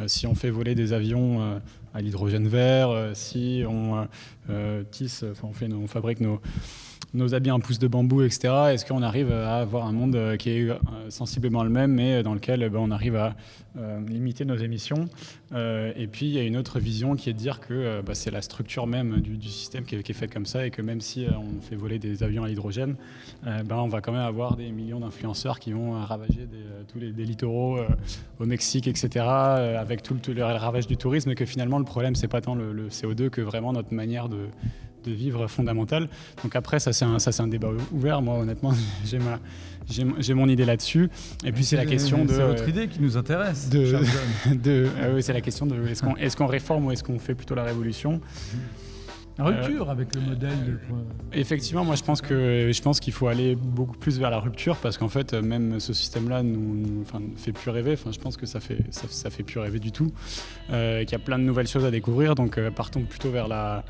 [0.00, 1.58] euh, si on fait voler des avions euh,
[1.92, 4.04] à l'hydrogène vert, euh, si on euh,
[4.50, 6.40] euh, tisse, enfin, on, fait nos- on fabrique nos,
[7.14, 8.54] nos habits en pouce de bambou, etc.
[8.72, 10.76] Est-ce qu'on arrive à avoir un monde euh, qui est euh,
[11.08, 13.34] sensiblement le même, mais dans lequel euh, ben, on arrive à
[13.78, 15.08] euh, limiter nos émissions
[15.54, 18.02] Euh, Et puis il y a une autre vision qui est de dire que euh,
[18.02, 21.00] bah, c'est la structure même du, système qui est, faite comme ça, et que même
[21.00, 22.96] si euh, on fait voler des avions à l'hydrogène,
[23.46, 26.82] euh, ben, on va quand même avoir des millions d'influenceurs qui vont euh, ravager euh,
[26.90, 27.88] tous les littoraux euh,
[28.40, 32.14] au Mexique, etc., euh, avec tout le, ravage du tourisme, et que finalement le problème
[32.14, 34.48] c'est pas tant le CO2 que vraiment notre manière de
[35.04, 36.08] de vivre fondamentale.
[36.42, 38.22] Donc après, ça c'est un, un débat ouvert.
[38.22, 38.72] Moi, honnêtement,
[39.04, 39.38] j'ai ma,
[39.88, 41.10] j'ai mon idée là-dessus.
[41.44, 42.32] Et puis c'est la question de.
[42.32, 43.68] C'est votre idée qui nous intéresse.
[43.68, 44.00] De,
[44.54, 47.18] de, ah oui, c'est la question de est-ce qu'on est qu'on réforme ou est-ce qu'on
[47.18, 48.20] fait plutôt la révolution?
[48.52, 48.58] La
[49.38, 50.64] rupture avec le modèle.
[50.66, 50.78] De...
[51.32, 54.76] Effectivement, moi je pense que je pense qu'il faut aller beaucoup plus vers la rupture
[54.76, 57.92] parce qu'en fait même ce système-là nous, enfin, fait plus rêver.
[57.92, 60.12] Enfin, je pense que ça fait ça, ça fait plus rêver du tout.
[60.70, 62.34] Euh, qu'il y a plein de nouvelles choses à découvrir.
[62.34, 63.84] Donc euh, partons plutôt vers la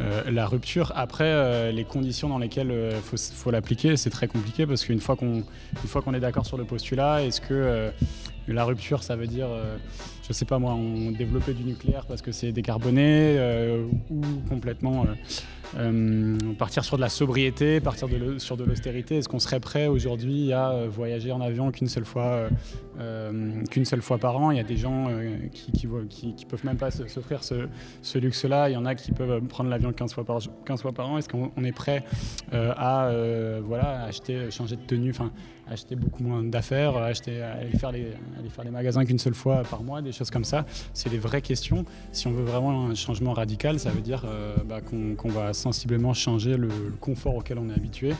[0.00, 0.92] euh, la rupture.
[0.96, 5.00] Après, euh, les conditions dans lesquelles il euh, faut, l'appliquer, c'est très compliqué parce qu'une
[5.00, 5.44] fois qu'on
[5.92, 7.92] qu'on est d'accord sur le postulat, est-ce que
[8.48, 9.48] la rupture, ça veut dire,
[10.26, 13.38] je sais pas moi, on développer du nucléaire parce que c'est décarboné
[14.10, 15.04] ou complètement
[15.76, 18.08] euh, partir sur de la sobriété, partir
[18.38, 19.16] sur de l'austérité.
[19.16, 22.48] Est-ce qu'on serait prêt aujourd'hui à euh, voyager en avion qu'une seule fois,
[23.00, 24.50] euh, qu'une seule fois par an?
[24.50, 25.08] Il y a des gens
[25.52, 28.68] qui, qui, peuvent même pas s'offrir ce, luxe-là.
[28.68, 31.18] Il y en a qui peuvent prendre l'avion 15 fois par, 15 fois par an.
[31.18, 32.04] Est-ce qu'on est prêt
[32.52, 33.10] à
[33.62, 35.14] voilà, acheter, changer de tenue,
[35.70, 38.06] acheter beaucoup moins d'affaires, acheter, aller faire les,
[38.38, 40.66] aller faire les magasins qu'une seule fois par mois, des choses comme ça.
[40.92, 41.84] C'est des vraies questions.
[42.12, 44.24] Si on veut vraiment un changement radical, ça veut dire
[44.66, 46.68] bah, qu'on va sensiblement changer le,
[47.00, 48.12] confort auquel on est habitué.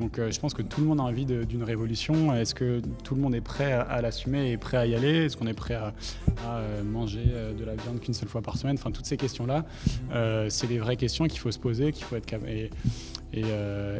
[0.00, 2.34] Donc euh, je pense que tout le monde a envie d'une révolution.
[2.34, 5.26] Est-ce que tout le monde est prêt à, l'assumer et prêt à y aller?
[5.26, 5.92] Est-ce qu'on est prêt à,
[6.46, 8.76] euh, manger euh, de la viande qu'une seule fois par semaine?
[8.78, 9.64] Enfin, toutes ces questions-là,
[10.48, 12.26] c'est des vraies questions qu'il faut se poser, qu'il faut être
[13.32, 13.44] et,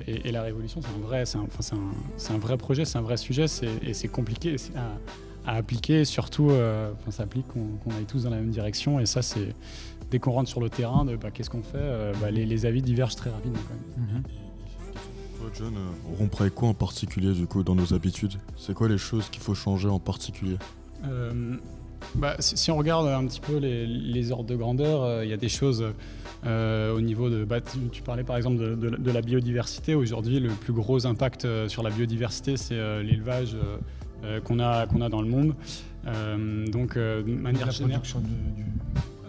[0.07, 2.99] et, et, la révolution, c'est un vrai, c'est un, enfin, un, un, vrai projet, c'est
[2.99, 3.47] un vrai sujet,
[3.83, 4.57] et c'est compliqué
[5.47, 6.05] à, appliquer.
[6.05, 6.51] surtout,
[7.11, 9.01] ça implique qu'on aille tous dans la même direction.
[9.01, 9.55] Et ça, c'est
[10.13, 13.17] dès qu'on rentre sur le terrain, bah, qu'est-ce qu'on fait euh, bah, les, avis divergent
[13.17, 13.59] très rapidement.
[13.67, 14.09] Quand même.
[14.09, 14.23] Mhm.
[15.55, 18.35] John, euh, on pourrait quoi en particulier du coup dans nos habitudes?
[18.57, 20.57] C'est quoi les choses qu'il faut changer en particulier?
[21.05, 21.57] Euh,
[22.15, 25.49] bah, si, on regarde un petit peu les, ordres de grandeur, il y a des
[25.49, 25.85] choses
[26.45, 27.47] au niveau de.
[27.93, 29.95] Tu, parlais par exemple de, la biodiversité.
[29.95, 33.57] Aujourd'hui, le plus gros impact sur la biodiversité, c'est l'élevage
[34.45, 35.55] qu'on a, qu'on a dans le monde.
[36.05, 38.03] donc, de manière générale.
[38.03, 38.65] Du,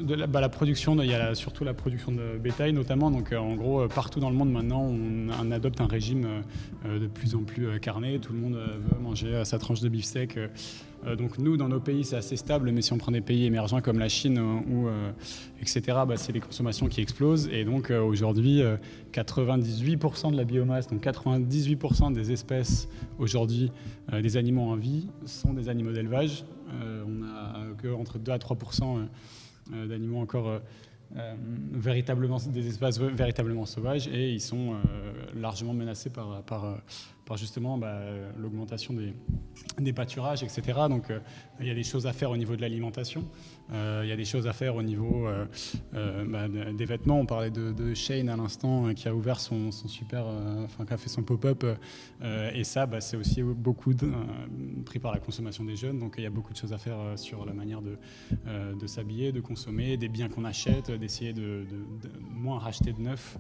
[0.04, 3.12] bah, la production, il y a surtout la production de bétail notamment.
[3.12, 6.44] Donc euh, en gros, euh, partout dans le monde maintenant, on, adopte un régime
[6.86, 8.20] euh, de plus en plus carné.
[8.20, 10.40] Tout le monde veut manger sa tranche de beefsteak.
[11.18, 13.82] donc nous, dans nos pays, c'est assez stable, mais si on prend des pays émergents
[13.82, 14.88] comme la Chine ou
[15.62, 17.50] etc., bah, c'est les consommations qui explosent.
[17.52, 18.64] Et donc aujourd'hui,
[19.12, 22.88] 98% de la biomasse, donc 98% des espèces
[23.20, 23.72] aujourd'hui
[24.12, 26.46] des animaux en vie sont des animaux d'élevage.
[26.72, 29.06] on a que entre 2 à 3% euh,
[29.72, 30.60] d'animaux encore euh,
[31.16, 31.36] euh,
[31.72, 34.76] véritablement des espaces véritablement sauvages et ils sont
[35.36, 36.80] largement menacés par, par,
[37.26, 38.00] par justement bah,
[38.38, 38.94] l'augmentation
[39.80, 40.62] des, pâturages, etc.
[40.90, 41.12] Donc
[41.60, 43.24] il y a des choses à faire au niveau de l'alimentation,
[43.72, 45.28] il y a des choses à faire au niveau
[45.94, 47.20] bah, des vêtements.
[47.20, 50.26] On parlait de, Shane à l'instant qui a ouvert son, super,
[50.64, 51.66] enfin qui a fait son pop-up
[52.24, 53.94] et ça bah, c'est aussi beaucoup
[54.86, 56.00] pris par la consommation des jeunes.
[56.00, 57.98] Donc il y a beaucoup de choses à faire sur la manière de,
[58.74, 61.66] de s'habiller, de consommer, des biens qu'on achète, d'essayer de,
[62.20, 63.38] moins racheter de neuf,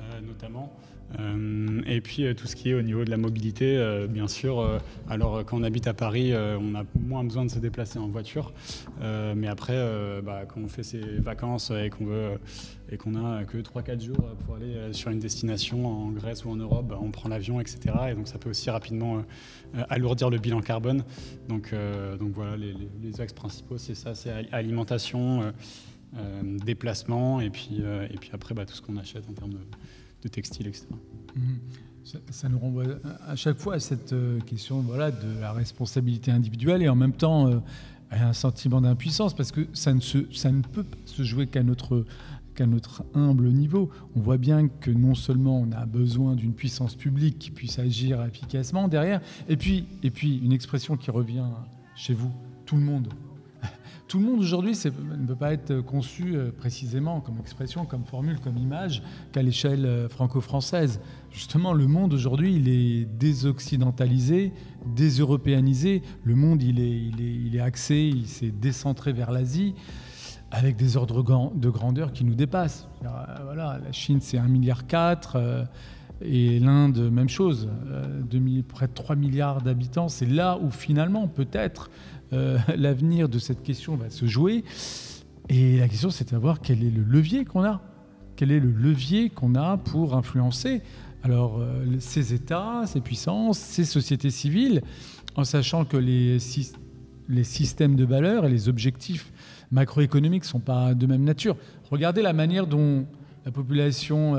[0.00, 0.72] euh, notamment.
[1.18, 3.62] Euh, et puis euh, tout ce qui est au niveau de la mobilité,
[4.08, 4.80] bien sûr.
[5.08, 8.52] alors quand on habite à Paris, on a moins besoin de se déplacer en voiture.
[9.00, 9.76] mais après,
[10.22, 12.38] bah, quand on fait ses vacances et qu'on veut
[12.90, 16.98] a que 3-4 jours pour aller sur une destination en Grèce ou en Europe, bah,
[17.00, 17.94] on prend l'avion, etc.
[18.10, 19.22] Et donc ça peut aussi rapidement
[19.88, 21.04] alourdir le bilan carbone.
[21.48, 21.74] Donc,
[22.34, 25.52] voilà, les, axes principaux, c'est ça, c'est alimentation.
[26.18, 29.54] Euh, déplacement, et puis, euh, et puis après bah, tout ce qu'on achète en termes
[29.54, 29.60] de,
[30.22, 30.86] de textile, etc.
[31.36, 31.58] Mhm.
[32.30, 32.84] Ça, nous renvoie
[33.26, 37.12] à chaque fois à cette euh, question voilà, de la responsabilité individuelle et en même
[37.12, 37.62] temps
[38.10, 41.62] à un sentiment d'impuissance parce que ça ne, se, ça ne peut se jouer qu'à
[41.62, 42.04] notre,
[42.54, 43.90] qu'à notre humble niveau.
[44.14, 48.22] On voit bien que non seulement on a besoin d'une puissance publique qui puisse agir
[48.24, 51.46] efficacement derrière, et puis, et puis une expression qui revient
[51.94, 52.32] chez vous,
[52.66, 53.08] tout le monde
[54.12, 58.38] tout le monde aujourd'hui ne peut pas être conçu euh, précisément comme expression, comme formule,
[58.40, 61.00] comme image qu'à l'échelle euh, franco-française.
[61.30, 64.52] Justement, le monde aujourd'hui, il est désoccidentalisé,
[64.84, 66.02] déseuropéanisé.
[66.24, 69.74] Le monde, il est, axé, il s'est décentré vers l'Asie
[70.50, 71.22] avec des ordres
[71.54, 72.90] de grandeur qui nous dépassent.
[73.02, 73.08] Euh,
[73.44, 74.82] voilà, la Chine, c'est 1,4 milliard.
[76.24, 77.68] Et l'Inde, même chose,
[78.68, 80.08] près de 3 milliards d'habitants.
[80.08, 81.90] C'est là où finalement, peut-être,
[82.32, 84.64] euh, l'avenir de cette question va se jouer.
[85.48, 87.80] Et la question, c'est de savoir quel est le levier qu'on a.
[88.36, 90.82] Quel est le levier qu'on a pour influencer
[91.24, 94.82] alors euh, ces États, ces puissances, ces sociétés civiles,
[95.36, 96.38] en sachant que les,
[97.28, 99.32] les systèmes de valeurs et les objectifs
[99.70, 101.56] macroéconomiques ne sont pas de même nature.
[101.92, 103.06] Regardez la manière dont
[103.44, 104.36] la population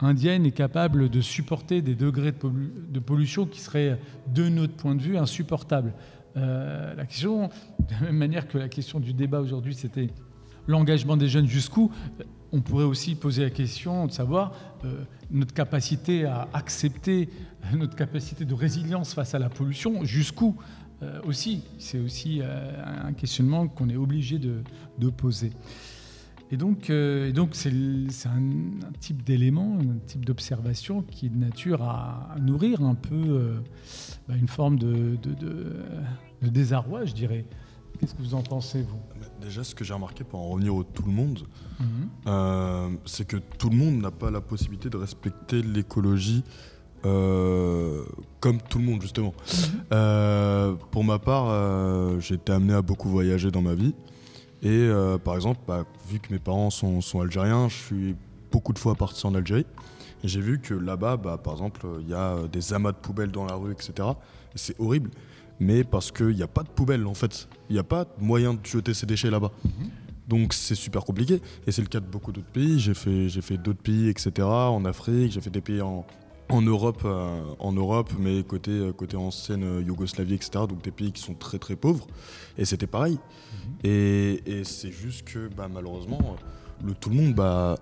[0.00, 3.98] indienne est capable de supporter des degrés de, pollution qui seraient,
[4.34, 5.92] de notre point de vue, insupportables.
[6.34, 10.08] La question, de la même manière que la question du débat aujourd'hui, c'était
[10.66, 11.90] l'engagement des jeunes jusqu'où
[12.54, 14.52] on pourrait aussi poser la question de savoir
[14.84, 17.28] euh, notre capacité à accepter,
[17.74, 20.54] notre capacité de résilience face à la pollution, jusqu'où
[21.02, 21.64] euh, aussi.
[21.80, 24.62] C'est aussi euh, un questionnement qu'on est obligé de,
[25.10, 25.50] poser.
[26.54, 26.88] Et donc,
[27.34, 27.72] donc c'est,
[28.28, 33.56] un, type d'élément, un type d'observation qui est de nature à, nourrir un peu
[34.28, 37.44] bah, une forme de, de, désarroi, je dirais.
[37.98, 39.00] Qu'est-ce que vous en pensez, vous?
[39.42, 41.40] Déjà, ce que j'ai remarqué pour en revenir au tout le monde,
[41.80, 41.86] mhm.
[42.28, 46.44] euh, c'est que tout le monde n'a pas la possibilité de respecter l'écologie
[47.04, 48.04] euh,
[48.38, 49.34] comme tout le monde, justement.
[49.48, 49.84] Mhm.
[49.92, 53.92] Euh, pour ma part, j'ai été amené à beaucoup voyager dans ma vie.
[54.64, 54.90] Et
[55.22, 58.16] par exemple, bah, vu que mes parents sont, algériens, je suis
[58.50, 59.66] beaucoup de fois parti en Algérie.
[60.22, 63.30] Et j'ai vu que là-bas, bah, par exemple, il y a des amas de poubelles
[63.30, 64.08] dans la rue, etc.
[64.54, 65.10] Et c'est horrible
[65.60, 67.48] mais parce qu'il n'y a pas de poubelle en fait.
[67.68, 69.52] Il n'y a pas de moyen de jeter ces déchets là-bas.
[69.64, 69.90] Mhm.
[70.28, 71.40] Donc c'est super compliqué.
[71.66, 72.78] Et c'est le cas de beaucoup d'autres pays.
[72.78, 74.32] J'ai fait, j'ai fait d'autres pays, etc.
[74.46, 76.06] En Afrique, j'ai fait des pays en,
[76.48, 80.50] en Europe, euh, en Europe, mais côté, euh, côté ancienne euh, Yougoslavie, etc.
[80.68, 82.06] Donc des pays qui sont très très pauvres.
[82.58, 83.14] Et c'était pareil.
[83.14, 83.74] Mhm.
[83.84, 86.36] Et, et c'est juste que bah, malheureusement,
[86.84, 87.76] le tout le monde, bah,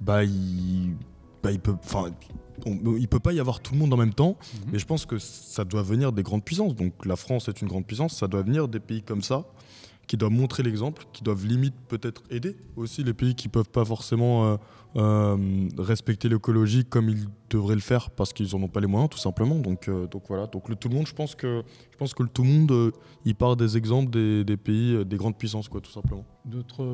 [0.00, 0.94] bah, il,
[1.42, 2.10] bah, il peut, enfin,
[2.66, 4.70] il peut pas y avoir tout le monde en même temps, mhm.
[4.72, 6.74] mais je pense que ça doit venir des grandes puissances.
[6.74, 9.44] Donc la France est une grande puissance, ça doit venir des pays comme ça,
[10.06, 13.84] qui doivent montrer l'exemple, qui doivent limite peut-être aider aussi les pays qui peuvent pas
[13.84, 14.56] forcément euh,
[14.96, 19.10] euh, respecter l'écologie comme ils devraient le faire parce qu'ils en ont pas les moyens
[19.10, 19.56] tout simplement.
[19.56, 22.22] Donc, euh, donc voilà, donc le tout le monde, je pense que je pense que
[22.22, 22.92] le tout le monde,
[23.24, 26.24] il part des exemples des, pays, des grandes puissances quoi, tout simplement.
[26.44, 26.86] D'autres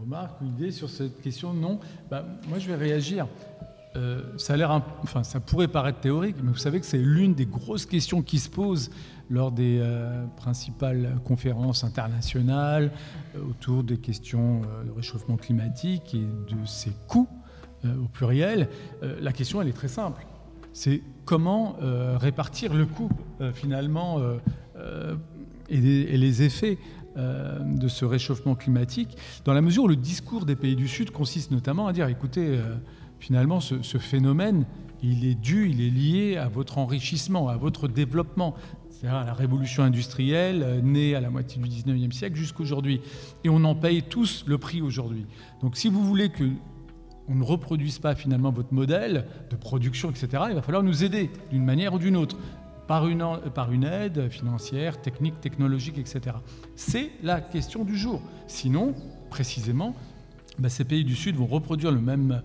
[0.00, 1.52] remarques ou idées sur cette question?
[1.52, 1.80] Non.
[2.10, 3.26] Bah, moi je vais réagir.
[3.96, 7.46] Euh, ça a enfin, ça pourrait paraître théorique, mais vous savez que c'est l'une des
[7.46, 8.90] grosses questions qui se posent
[9.30, 12.90] lors des euh, principales conférences internationales
[13.34, 17.28] euh, autour des questions de réchauffement climatique et de ses coûts
[17.82, 18.68] au pluriel.
[19.00, 20.26] la question, elle est très simple.
[20.74, 23.08] C'est comment répartir le coût
[23.54, 24.18] finalement
[25.70, 26.76] et, et, les effets
[27.16, 29.16] de ce réchauffement climatique,
[29.46, 32.60] dans la mesure où le discours des pays du Sud consiste notamment à dire, écoutez,
[33.20, 34.64] finalement, ce, phénomène,
[35.02, 38.54] il est dû, il est lié à votre enrichissement, à votre développement,
[39.00, 43.00] c'est-à-dire la révolution industrielle euh, née à la moitié du 19e siècle jusqu'aujourd'hui.
[43.44, 45.24] Et on en paye tous le prix aujourd'hui.
[45.62, 46.44] Donc si vous voulez que
[47.26, 51.30] on ne reproduise pas finalement votre modèle de production, etc., il va falloir nous aider
[51.50, 52.36] d'une manière ou d'une autre,
[52.88, 56.36] par une, par une aide financière, technique, technologique, etc.
[56.74, 58.20] C'est la question du jour.
[58.48, 58.94] Sinon,
[59.30, 59.94] précisément,
[60.58, 62.42] bah, ces pays du Sud vont reproduire le même,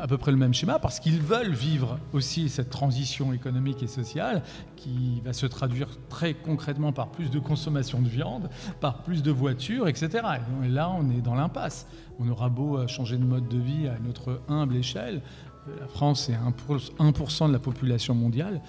[0.00, 3.86] à peu près le même schéma parce qu'ils veulent vivre aussi cette transition économique et
[3.86, 4.42] sociale
[4.76, 8.48] qui va se traduire très concrètement par plus de consommation de viande,
[8.80, 10.24] par plus de voitures, etc.
[10.64, 11.86] Et là, on est dans l'impasse.
[12.18, 15.22] On aura beau changer de mode de vie à notre humble échelle.
[15.80, 16.38] La France est
[16.98, 18.60] 1% de la population mondiale.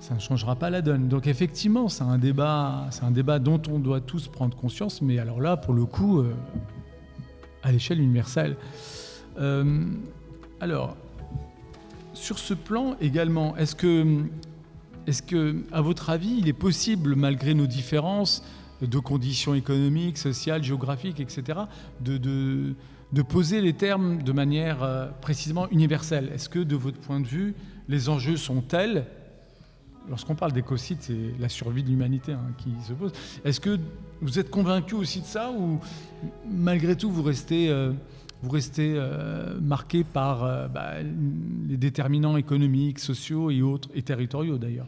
[0.00, 1.08] Ça ne changera pas la donne.
[1.08, 5.02] Donc effectivement, c'est un débat, c'est un débat dont on doit tous prendre conscience.
[5.02, 6.34] Mais alors là, pour le coup, euh,
[7.62, 8.56] à l'échelle universelle.
[9.38, 9.84] Euh,
[10.60, 10.96] alors,
[12.12, 18.44] sur ce plan également, est-ce que, à votre avis, il est possible, malgré nos différences
[18.82, 21.60] de conditions économiques, sociales, géographiques, etc.,
[22.00, 26.30] de, de, poser les termes de manière euh, précisément universelle?
[26.34, 27.54] Est-ce que, de votre point de vue,
[27.88, 29.06] les enjeux sont tels
[30.08, 33.12] Lorsqu'on parle d'écocide, c'est la survie de l'humanité hein, qui se pose.
[33.44, 33.78] Est-ce que
[34.20, 35.78] vous êtes convaincu aussi de ça ou
[36.50, 37.70] malgré tout vous restez...
[37.70, 37.92] Euh,
[38.42, 40.94] vous restez euh, marqué par euh, bah,
[41.68, 44.86] les déterminants économiques, sociaux et autres, et territoriaux d'ailleurs.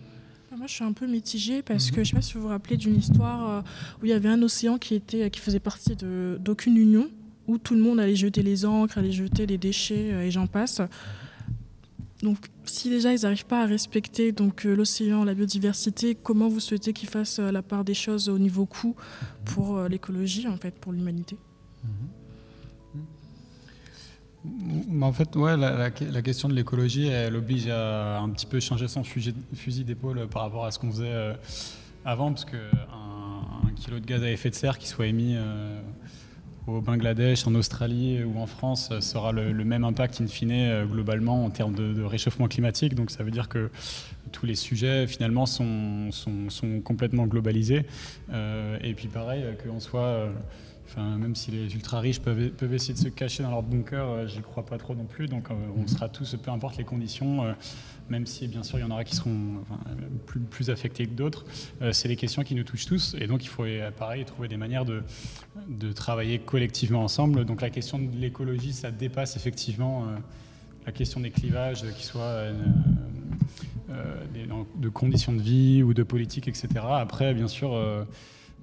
[0.51, 2.43] Ah, moi, je suis un peu mitigée parce que je ne sais pas si vous
[2.43, 3.61] vous rappelez d'une histoire euh,
[4.01, 7.09] où il y avait un océan qui, était, qui faisait partie d'aucune union,
[7.47, 10.81] où tout le monde allait jeter les encres, allait jeter les déchets et j'en passe.
[12.23, 16.93] Donc, si déjà ils n'arrivent pas à respecter donc l'océan, la biodiversité, comment vous souhaitez
[16.93, 18.95] qu'ils fassent la part des choses au niveau coût
[19.45, 21.37] pour l'écologie, en fait, pour l'humanité?
[25.01, 29.05] En fait, ouais, la, question de l'écologie, elle oblige à un petit peu changer son
[29.05, 31.35] fusil, d'épaule par rapport à ce qu'on faisait euh,
[32.05, 35.81] avant, parce qu'un un kilo de gaz à effet de serre qui soit émis euh,
[36.67, 41.45] au Bangladesh, en Australie ou en France sera le, même impact in fine euh, globalement
[41.45, 42.97] en termes de, réchauffement climatique.
[42.97, 43.71] Donc ça veut dire que
[44.33, 47.85] tous les sujets finalement sont, sont, complètement globalisés.
[48.33, 50.31] et puis pareil, qu'on soit
[50.97, 54.41] Même si les ultra riches peuvent, peuvent essayer de se cacher dans leur bunker, j'y
[54.41, 55.27] crois pas trop non plus.
[55.27, 57.55] Donc on sera tous, peu importe les conditions,
[58.11, 59.65] même si bien sûr il y en aura qui seront
[60.51, 61.45] plus, affectés que d'autres,
[61.93, 63.17] c'est des questions qui nous touchent tous.
[63.21, 63.65] Et donc il faut,
[63.97, 65.03] pareil, trouver des manières de,
[65.93, 67.45] travailler collectivement ensemble.
[67.45, 70.07] Donc la question de l'écologie, ça dépasse effectivement
[70.87, 72.53] la question des clivages, qui soient
[73.91, 74.15] euh,
[74.77, 76.69] de conditions de vie ou de politique, etc.
[76.91, 77.75] Après, bien sûr,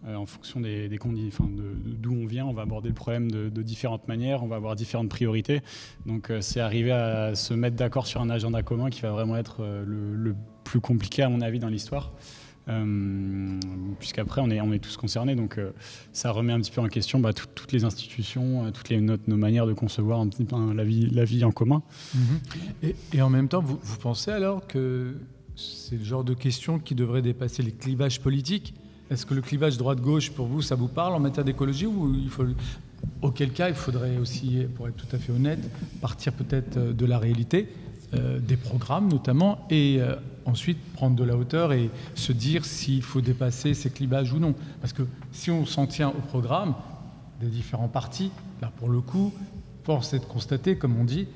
[0.06, 3.62] euh, euh, en fonction des, conditions, d'où on vient, on va aborder le problème de,
[3.62, 5.62] différentes manières, on va avoir différentes priorités.
[6.06, 9.64] Donc, c'est arriver à se mettre d'accord sur un agenda commun qui va vraiment être
[9.86, 12.12] le, plus compliqué, à mon avis, dans l'histoire.
[14.00, 15.60] puisqu'après on est, on est tous concernés, donc
[16.14, 19.74] ça remet un petit peu en question bah, toutes les institutions, toutes nos, manières de
[19.74, 21.82] concevoir peu, la, vie, la vie en commun.
[22.16, 22.94] Mm-hmm.
[23.14, 25.16] et, en même temps, vous, vous pensez alors que
[25.60, 28.74] c'est le genre de question qui devrait dépasser les clivages politiques.
[29.10, 32.16] Est-ce que le clivage droite-gauche, pour vous, ça vous parle en matière d'écologie ou
[33.22, 35.60] auquel cas il faudrait aussi, pour être tout à fait honnête,
[36.02, 37.70] partir peut-être euh, de la réalité,
[38.14, 43.02] euh, des programmes notamment, et euh, ensuite prendre de la hauteur et se dire s'il
[43.02, 44.54] faut dépasser ces clivages ou non.
[44.82, 46.76] Parce que si on s'en tient au programme
[47.42, 48.32] des différents partis,
[48.62, 49.34] là pour le coup,
[49.84, 51.28] force est de constater, comme on dit,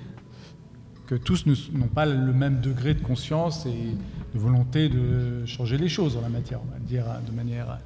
[1.08, 3.96] que tous n'ont pas le même degré de conscience et
[4.34, 7.80] de volonté de changer les choses en la matière, on va dire de manière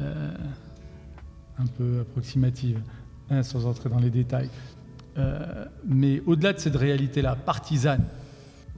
[0.00, 0.34] euh,
[1.58, 2.80] un peu approximative,
[3.30, 4.50] hein, sans entrer dans les détails.
[5.18, 8.04] Euh, mais au-delà de cette réalité-là, partisane,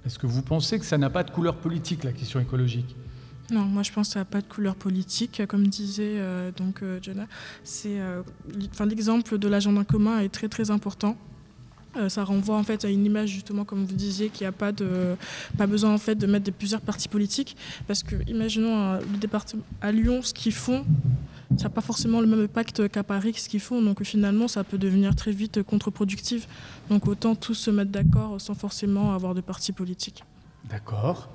[0.04, 2.96] est-ce que vous pensez que ça n'a pas de couleur politique, la question écologique?
[3.50, 5.42] Non, moi je pense que ça n'a pas de couleur politique.
[5.48, 7.26] Comme disait euh, donc Jonah,
[7.64, 7.98] c'est,
[8.84, 11.16] l'exemple de l'agenda commun est très très important.
[11.96, 14.52] Euh, ça renvoie en fait à une image justement comme vous disiez qu'il n'y a
[14.52, 15.16] pas de
[15.56, 19.16] pas besoin en fait de mettre de plusieurs partis politiques parce que imaginons euh, le
[19.16, 20.84] département à Lyon ce qu'ils font
[21.56, 24.64] ça n'a pas forcément le même impact qu'à Paris ce qu'ils font donc finalement ça
[24.64, 26.46] peut devenir très vite contre-productif
[26.90, 30.24] donc autant tous se mettre d'accord sans forcément avoir de partis politiques.
[30.68, 31.30] D'accord.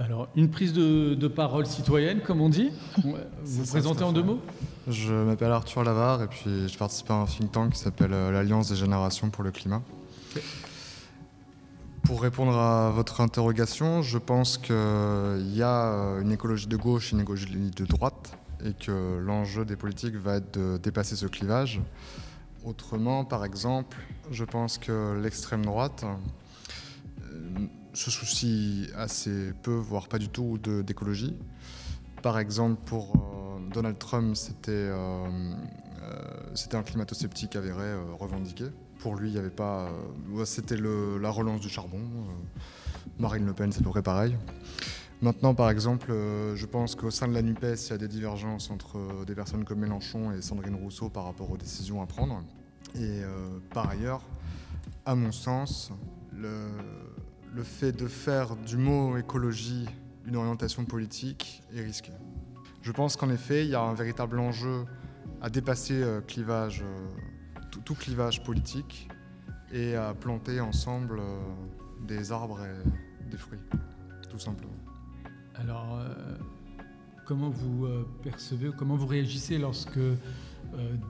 [0.00, 2.70] Alors, une prise de, parole citoyenne, comme on dit.
[3.02, 4.40] Vous vous présentez en deux mots
[4.88, 8.30] Je m'appelle Arthur Lavard et puis je participe à un think tank qui s'appelle euh,
[8.30, 9.82] l'Alliance des générations pour le climat.
[12.02, 17.12] Pour répondre à votre interrogation, je pense qu'il y a euh, une écologie de gauche
[17.12, 21.26] et une écologie de droite et que l'enjeu des politiques va être de dépasser ce
[21.26, 21.78] clivage.
[22.64, 23.98] Autrement, par exemple,
[24.30, 26.06] je pense que l'extrême droite
[27.22, 31.36] euh, se soucie assez peu, voire pas du tout, d'écologie.
[32.22, 35.26] Par exemple, pour euh, Donald Trump, c'était euh,
[36.02, 38.66] euh, un climato-sceptique avéré, revendiqué.
[38.98, 39.90] Pour lui, il n'y avait pas.
[40.44, 42.02] c'était la relance du charbon.
[43.18, 44.36] Marine Le Pen, c'est à peu près pareil.
[45.22, 46.12] Maintenant, par exemple,
[46.54, 49.64] je pense qu'au sein de la NUPES, il y a des divergences entre des personnes
[49.64, 52.42] comme Mélenchon et Sandrine Rousseau par rapport aux décisions à prendre.
[52.94, 53.22] Et
[53.72, 54.22] par ailleurs,
[55.06, 55.92] à mon sens,
[56.36, 56.68] le,
[57.54, 59.86] le fait de faire du mot écologie
[60.26, 62.12] une orientation politique est risqué.
[62.82, 64.84] Je pense qu'en effet, il y a un véritable enjeu
[65.42, 66.70] à dépasser euh, euh,
[67.84, 69.08] tout, clivage politique
[69.72, 71.40] et à planter ensemble euh,
[72.06, 73.60] des arbres et des fruits,
[74.28, 74.72] tout simplement.
[75.56, 76.00] Alors,
[77.26, 77.86] comment vous
[78.22, 80.00] percevez, comment vous réagissez lorsque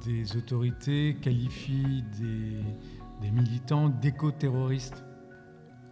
[0.05, 5.05] des autorités qualifient des militants d'éco-terroristes?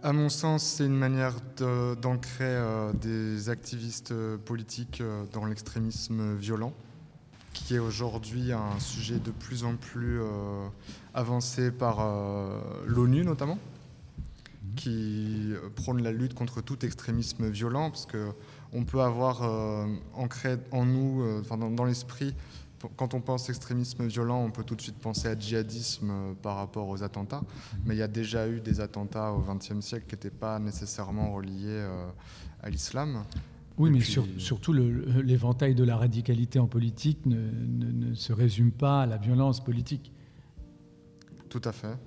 [0.03, 6.35] À mon sens, c'est une manière d'ancrer euh, des activistes euh, politiques euh, dans l'extrémisme
[6.35, 6.73] violent,
[7.53, 10.21] qui est aujourd'hui un sujet de plus en plus
[11.13, 12.07] avancé par
[12.85, 13.57] l'ONU notamment,
[14.63, 14.75] mhm.
[14.75, 19.41] qui prône la lutte contre tout extrémisme violent, parce qu'on peut avoir
[20.13, 21.41] ancré en nous,
[21.75, 22.33] dans l'esprit,
[22.95, 26.55] quand on pense extrémisme violent, on peut tout de suite penser à djihadisme euh, par
[26.55, 27.41] rapport aux attentats.
[27.41, 27.79] Mhm.
[27.85, 31.33] Mais il y a déjà eu des attentats au XXe siècle qui n'étaient pas nécessairement
[31.33, 32.07] reliés euh,
[32.63, 33.23] à l'islam.
[33.77, 39.15] Oui, mais surtout l'éventail de la radicalité en politique ne, se résume pas à la
[39.15, 40.11] violence politique.
[41.47, 41.97] Tout à fait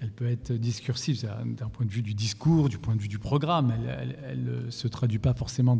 [0.00, 3.18] elle peut être discursive d'un point de vue du discours, du point de vue du
[3.18, 3.72] programme.
[4.28, 5.76] Elle ne se traduit pas forcément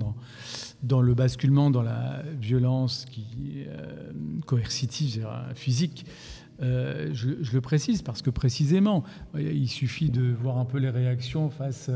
[0.82, 3.06] dans, le basculement, dans la violence
[3.66, 4.12] euh,
[4.46, 6.06] coercitive, physique.
[6.62, 9.04] Euh, je, le précise parce que précisément,
[9.38, 11.90] il suffit de voir un peu les réactions face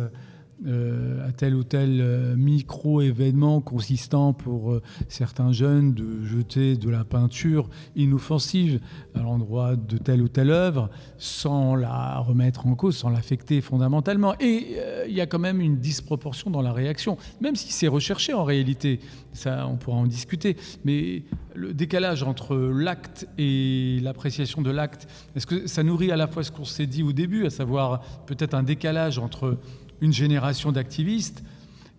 [0.67, 6.89] euh, à tel ou tel euh, micro-événement consistant pour euh, certains jeunes de jeter de
[6.89, 8.81] la peinture inoffensive
[9.15, 14.35] à l'endroit de telle ou telle œuvre sans la remettre en cause, sans l'affecter fondamentalement.
[14.41, 14.79] Et
[15.09, 18.45] il y a quand même une disproportion dans la réaction, même si c'est recherché en
[18.45, 19.01] réalité,
[19.33, 21.25] ça on pourra en discuter, mais
[21.55, 26.43] le décalage entre l'acte et l'appréciation de l'acte, est-ce que ça nourrit à la fois
[26.43, 29.59] ce qu'on s'est dit au début, à savoir peut-être un décalage entre
[30.01, 31.43] une génération d'activistes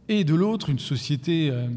[0.08, 1.68] et de l'autre une société euh,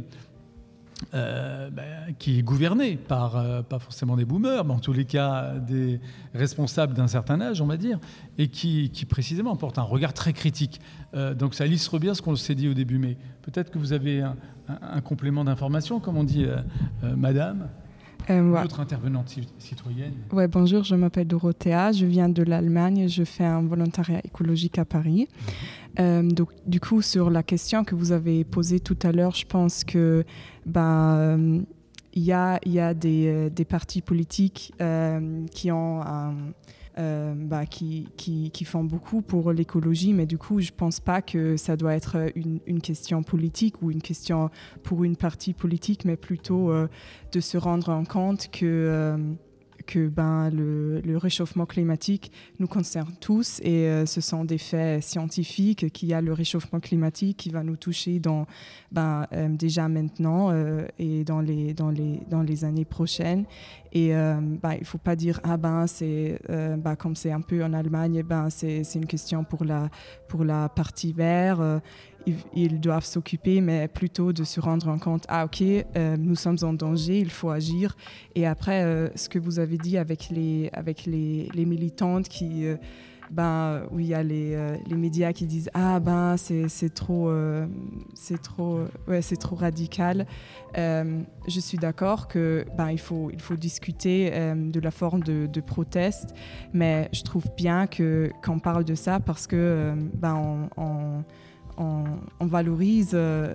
[1.14, 5.04] euh, ben, qui est gouvernée par, euh, pas forcément des boomers, mais en tous les
[5.04, 6.00] cas des
[6.34, 7.98] responsables d'un certain âge, on va dire,
[8.36, 10.80] et qui, précisément porte un regard très critique.
[11.36, 14.22] donc ça illustre bien ce qu'on s'est dit au début, mais peut-être que vous avez
[14.22, 16.44] un, complément d'information, comme on dit,
[17.02, 17.68] madame.
[18.31, 20.12] Euh, Autre intervenante citoyenne.
[20.33, 24.85] Ouais, bonjour, je m'appelle Dorothea, je viens de l'Allemagne, je fais un volontariat écologique à
[24.85, 25.29] Paris.
[25.31, 25.95] Mhm.
[26.01, 29.47] Euh, donc, du coup, sur la question que vous avez posée tout à l'heure, je
[29.47, 30.24] pense que
[30.66, 31.64] ben,
[32.12, 34.74] il y, a, y a des, des partis politiques
[35.53, 36.35] qui ont un
[36.99, 38.09] euh, bah, qui,
[38.64, 42.32] font beaucoup pour l'écologie, mais du coup, je ne pense pas que ça doit être
[42.34, 44.51] une, une, question politique ou une question
[44.82, 46.88] pour une partie politique, mais plutôt euh,
[47.32, 49.16] de se rendre en compte que euh,
[49.89, 52.30] que ben, le, réchauffement climatique
[52.61, 56.78] nous concerne tous et euh, ce sont des faits scientifiques qu'il y a le réchauffement
[56.78, 58.47] climatique qui va nous toucher dans,
[58.93, 63.47] ben, euh, déjà maintenant euh, et dans les, dans, les, dans les années prochaines.
[63.91, 67.64] Et ben, il ne faut pas dire, ah ben, c'est, ben, comme c'est un peu
[67.64, 69.89] en Allemagne, ben, c'est, une question pour la,
[70.28, 71.59] pour la partie verte
[72.54, 76.58] ils, doivent s'occuper, mais plutôt de se rendre en compte, ah ok, euh, nous sommes
[76.62, 77.96] en danger, il faut agir.
[78.34, 82.66] Et après, euh, ce que vous avez dit avec les, avec les, les militantes qui...
[82.66, 82.76] Euh,
[83.30, 84.56] ben, où il y a les,
[84.86, 87.30] les, médias qui disent ah ben c'est trop
[88.14, 90.24] c'est trop ouais, c'est trop radical
[90.74, 95.60] je suis d'accord que ben il faut il faut discuter de la forme de, de,
[95.60, 96.32] proteste
[96.72, 101.22] mais je trouve bien que qu'on parle de ça parce que ben on,
[102.41, 103.55] valorise euh,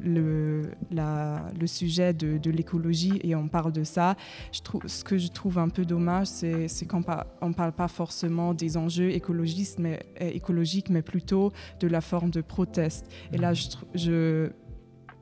[0.00, 4.16] le, le, sujet de, l'écologie et on parle de ça.
[4.52, 8.54] Je trouve, ce que je trouve un peu dommage, c'est qu'on ne parle pas forcément
[8.54, 13.10] des enjeux écologistes, mais, euh, écologiques, mais plutôt de la forme de proteste.
[13.32, 14.50] Et là, je, je,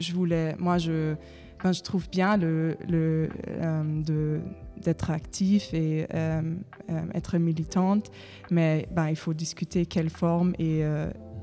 [0.00, 1.14] je voulais, moi, je,
[1.62, 4.40] ben, je trouve bien le, le euh,
[4.76, 6.06] d'être actif et
[7.14, 8.10] être militante,
[8.50, 10.84] mais ben, il faut discuter quelle forme et,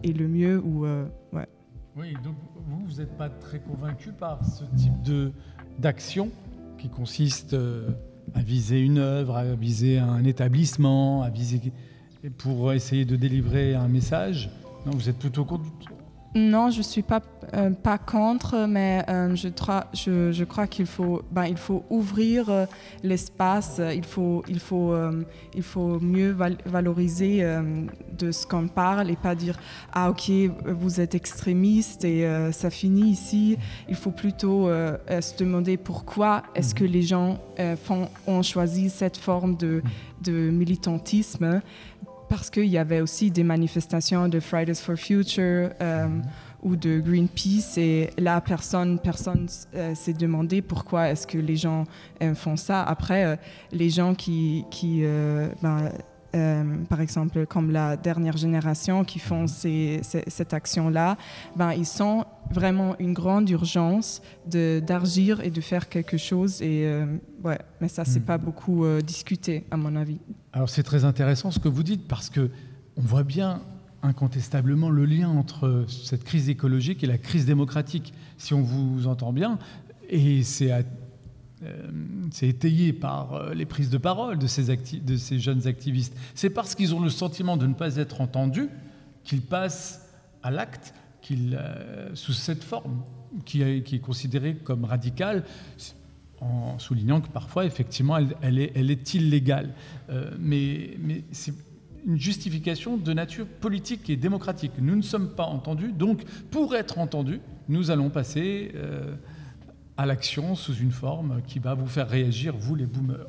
[0.04, 1.48] et le mieux ou euh, ouais.
[1.98, 2.36] Oui, donc
[2.68, 5.32] vous, vous n'êtes pas très convaincu par ce type de
[5.80, 6.30] d'action
[6.78, 7.90] qui consiste euh,
[8.34, 11.74] à viser une œuvre, à viser un établissement, à viser
[12.38, 14.50] pour essayer de délivrer un message?
[14.86, 15.66] Non, vous êtes plutôt contre
[16.34, 17.20] non, je ne suis pas,
[17.54, 19.50] euh, pas contre, mais euh, je,
[19.94, 22.66] je, je, crois qu'il faut, ben, il faut ouvrir euh,
[23.04, 24.96] l'espace, il faut, il, faut,
[25.54, 26.34] il faut mieux
[26.66, 27.46] valoriser
[28.18, 29.60] de ce qu'on parle et pas dire
[29.92, 30.32] Ah, ok,
[30.68, 33.58] vous êtes extrémiste et ça finit ici.
[33.90, 37.40] Il faut plutôt se demander pourquoi est-ce que les gens
[37.84, 39.82] font, ont choisi cette forme de,
[40.22, 41.62] de militantisme
[42.32, 46.24] parce qu'il y avait aussi des manifestations de Fridays for Future euh, mhm.
[46.64, 51.84] ou de Greenpeace et là personne personne euh, s'est demandé pourquoi est-ce que les gens
[52.24, 53.38] euh, font ça après
[53.74, 55.04] les gens qui qui
[55.62, 55.92] ben,
[56.90, 61.18] par exemple comme la dernière génération qui font cette action-là,
[61.56, 66.62] ben, ils sont vraiment une grande urgence d'agir et de faire quelque chose.
[66.62, 66.90] Et
[67.44, 68.26] ouais, mais ça, c'est mhm.
[68.26, 70.20] pas beaucoup discuté, à mon avis.
[70.54, 72.50] Alors c'est très intéressant ce que vous dites parce que
[72.98, 73.62] on voit bien
[74.04, 79.32] incontestablement le lien entre cette crise écologique et la crise démocratique, si on vous entend
[79.32, 79.60] bien,
[80.10, 80.72] et c'est
[81.64, 81.90] euh,
[82.42, 86.16] étayé par euh, les prises de parole de ces, jeunes activistes.
[86.36, 88.70] C'est parce qu'ils ont le sentiment de ne pas être entendus
[89.24, 90.08] qu'ils passent
[90.44, 90.94] à l'acte
[91.32, 93.04] euh, sous cette forme
[93.46, 95.44] qui, est considérée comme radicale
[96.42, 99.70] en soulignant que parfois, effectivement, elle, est, illégale.
[100.10, 101.54] Euh, mais, mais c'est
[102.06, 104.74] une justification de nature politique et démocratique.
[104.80, 107.40] Nous ne sommes pas entendus, donc pour être entendus,
[107.70, 109.16] nous allons passer euh,
[110.02, 113.28] à l'action sous une forme qui va vous faire réagir, vous les boomers.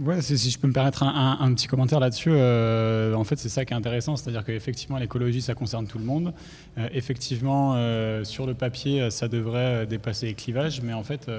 [0.00, 3.64] Ouais, si je peux me permettre un, petit commentaire là-dessus, euh, en fait c'est ça
[3.64, 6.32] qui est intéressant, c'est-à-dire qu'effectivement l'écologie ça concerne tout le monde.
[6.78, 11.30] Euh, effectivement euh, sur le papier ça devrait dépasser les clivages, mais en fait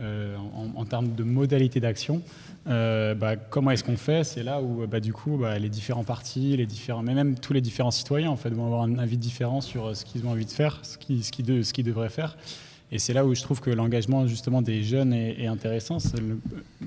[0.00, 2.22] en, termes de modalité d'action,
[2.66, 4.24] bah, comment est-ce qu'on fait?
[4.24, 7.52] C'est là où bah, du coup bah, les différents partis, les différents, mais même tous
[7.52, 10.46] les différents citoyens en fait vont avoir un avis différent sur ce qu'ils ont envie
[10.46, 12.36] de faire, ce qu'ils devraient faire.
[12.90, 15.98] Et c'est là où je trouve que l'engagement justement des jeunes est, intéressant.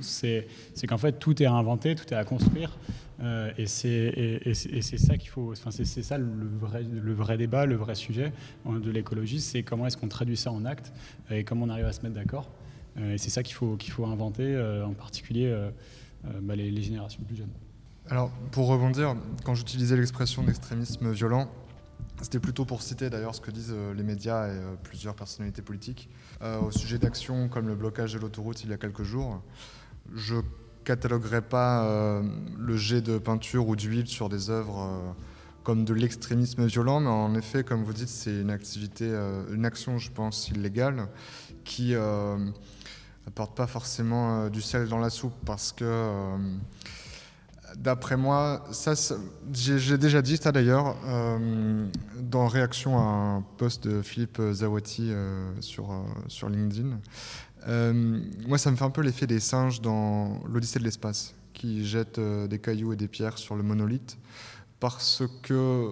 [0.01, 0.47] C'est
[0.87, 2.77] qu'en fait tout est à inventer, tout est à construire.
[3.23, 5.51] Euh, et c'est ça qu'il faut.
[5.51, 8.33] Enfin, c'est ça le vrai, débat, le vrai sujet
[8.65, 10.91] de l'écologie, c'est comment est-ce qu'on traduit ça en actes
[11.29, 12.49] et comment on arrive à se mettre d'accord.
[12.97, 15.55] Euh, et c'est ça qu'il faut, qu'il faut inventer, euh, en particulier
[16.41, 17.49] bah, les générations plus jeunes.
[18.09, 21.47] Alors, pour rebondir, quand j'utilisais l'expression d'extrémisme violent,
[22.21, 25.61] c'était plutôt pour citer d'ailleurs ce que disent euh, les médias et euh, plusieurs personnalités
[25.61, 26.09] politiques
[26.41, 29.41] euh, au sujet d'actions comme le blocage de l'autoroute il y a quelques jours.
[30.13, 30.35] Je
[30.83, 32.21] cataloguerai pas
[32.57, 35.15] le jet de peinture ou d'huile sur des œuvres
[35.63, 39.05] comme de l'extrémisme violent, mais en effet, comme vous dites, c'est une activité,
[39.53, 41.07] une action, je pense, illégale
[41.63, 46.35] qui n'apporte pas forcément du sel dans la soupe parce que
[47.77, 48.93] D'après moi, ça,
[49.53, 51.87] j'ai déjà dit ça d'ailleurs, euh,
[52.19, 56.99] dans réaction à un post de Philippe Zawati euh, sur, euh, sur LinkedIn.
[58.47, 62.19] moi, ça me fait un peu l'effet des singes dans l'Odyssée de l'espace, qui jettent
[62.19, 64.17] des cailloux et des pierres sur le monolithe,
[64.79, 65.91] parce que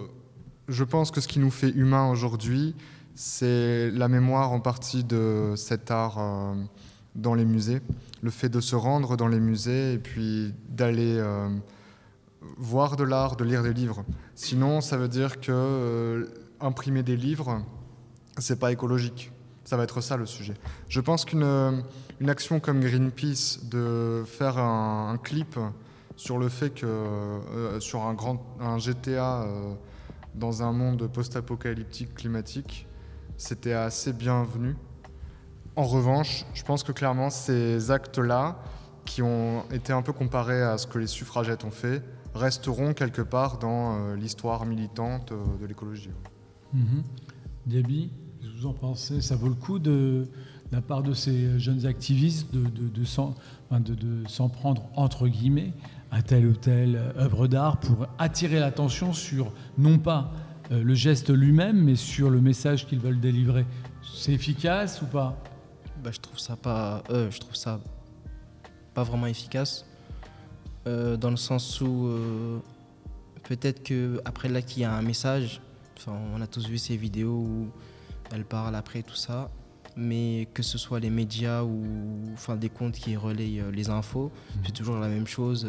[0.68, 2.74] je pense que ce qui nous fait humains aujourd'hui,
[3.14, 6.54] c'est la mémoire en partie de cet art
[7.14, 7.80] dans les musées,
[8.22, 11.48] le fait de se rendre dans les musées et puis d'aller euh,
[12.58, 14.04] voir de l'art, de lire des livres.
[14.34, 16.26] Sinon, ça veut dire que euh,
[16.60, 17.62] imprimer des livres,
[18.38, 19.32] c'est pas écologique.
[19.64, 20.54] Ça va être ça le sujet.
[20.88, 21.82] Je pense qu'une
[22.20, 25.58] une action comme Greenpeace de faire un, clip
[26.16, 28.16] sur le fait que euh, sur un
[28.60, 29.46] un GTA
[30.34, 32.86] dans un monde post-apocalyptique climatique,
[33.36, 34.76] c'était assez bienvenu.
[35.80, 38.58] En revanche, je pense que clairement, ces actes-là,
[39.06, 42.02] qui ont été un peu comparés à ce que les suffragettes ont fait,
[42.34, 46.10] resteront quelque part dans euh, l'histoire militante euh, de l'écologie.
[46.74, 47.02] Mhm.
[47.64, 48.12] Debbie,
[48.58, 49.22] vous en pensez?
[49.22, 50.28] Ça vaut le coup de,
[50.70, 55.72] la part de ces jeunes activistes de s'en prendre, entre guillemets,
[56.10, 60.30] à telle ou telle œuvre d'art pour attirer l'attention sur, non pas
[60.72, 63.64] euh, le geste lui-même, mais sur le message qu'ils veulent délivrer?
[64.02, 65.42] C'est efficace ou pas?
[66.02, 67.80] Bah, je trouve ça pas, euh, je trouve ça
[68.94, 69.84] pas vraiment efficace,
[70.86, 72.58] euh, dans le sens où euh,
[73.44, 75.60] peut-être que après là qu'il y a un message,
[75.96, 77.68] enfin on a tous vu ces vidéos où
[78.32, 79.50] elle parle après tout ça,
[79.96, 81.84] mais que ce soit les médias ou
[82.32, 84.58] enfin des comptes qui relayent les infos, mmh.
[84.64, 85.68] c'est toujours la même chose.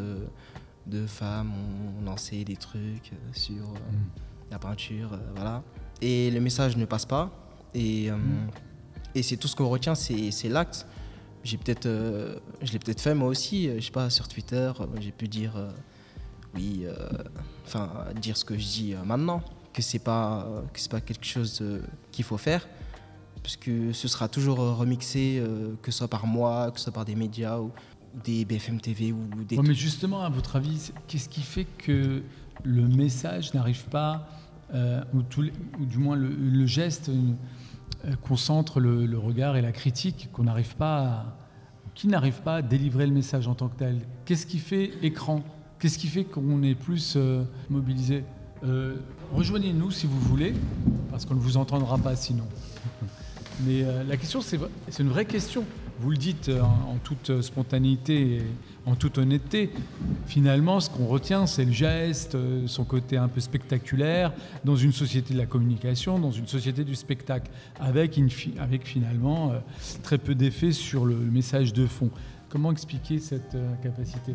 [0.87, 4.49] de femmes ont lancé des trucs sur mmh.
[4.49, 5.63] la peinture, voilà.
[6.01, 7.29] Et le message ne passe pas.
[7.75, 8.49] Et mmh.
[9.15, 10.85] Et c'est tout ce qu'on retient, c'est l'acte.
[11.43, 13.67] J'ai peut-être, euh, je l'ai peut-être fait moi aussi.
[13.67, 15.53] Euh, je sais pas sur Twitter, euh, j'ai pu dire
[16.53, 16.85] oui,
[17.65, 17.89] enfin
[18.21, 19.41] dire ce que je dis maintenant,
[19.73, 21.63] que c'est pas que c'est pas quelque chose
[22.11, 22.67] qu'il faut faire,
[23.41, 25.41] parce que ce sera toujours remixé,
[25.81, 27.71] que ce soit par moi, que ce soit par des médias ou,
[28.25, 29.57] des BFM TV ou des.
[29.59, 32.21] mais justement, à votre avis, qu'est-ce qui fait que
[32.65, 34.27] le message n'arrive pas,
[34.73, 35.19] ou,
[35.79, 37.09] ou, du moins le, le geste
[38.21, 41.37] concentre le, regard et la critique, qu'on n'arrive pas à,
[41.95, 43.99] qui n'arrive pas à délivrer le message en tant que tel.
[44.25, 45.43] Qu'est-ce qui fait écran?
[45.79, 48.23] Qu'est-ce qui fait qu'on est plus euh, mobilisé?
[48.63, 48.95] Euh,
[49.33, 50.53] Rejoignez-nous si vous voulez,
[51.09, 52.45] parce qu'on ne vous entendra pas sinon.
[53.65, 54.57] Mais la question, c'est
[54.99, 55.65] une vraie question
[56.01, 58.41] vous le dites euh, en, toute spontanéité
[58.85, 59.69] en toute honnêteté,
[60.25, 64.91] finalement, ce qu'on retient, c'est le geste, euh, son côté un peu spectaculaire, dans une
[64.91, 68.19] société de la communication, dans une société du spectacle, avec,
[68.59, 69.59] avec finalement euh,
[70.03, 72.09] très peu d'effet sur le, message de fond.
[72.49, 74.33] Comment expliquer cette capacité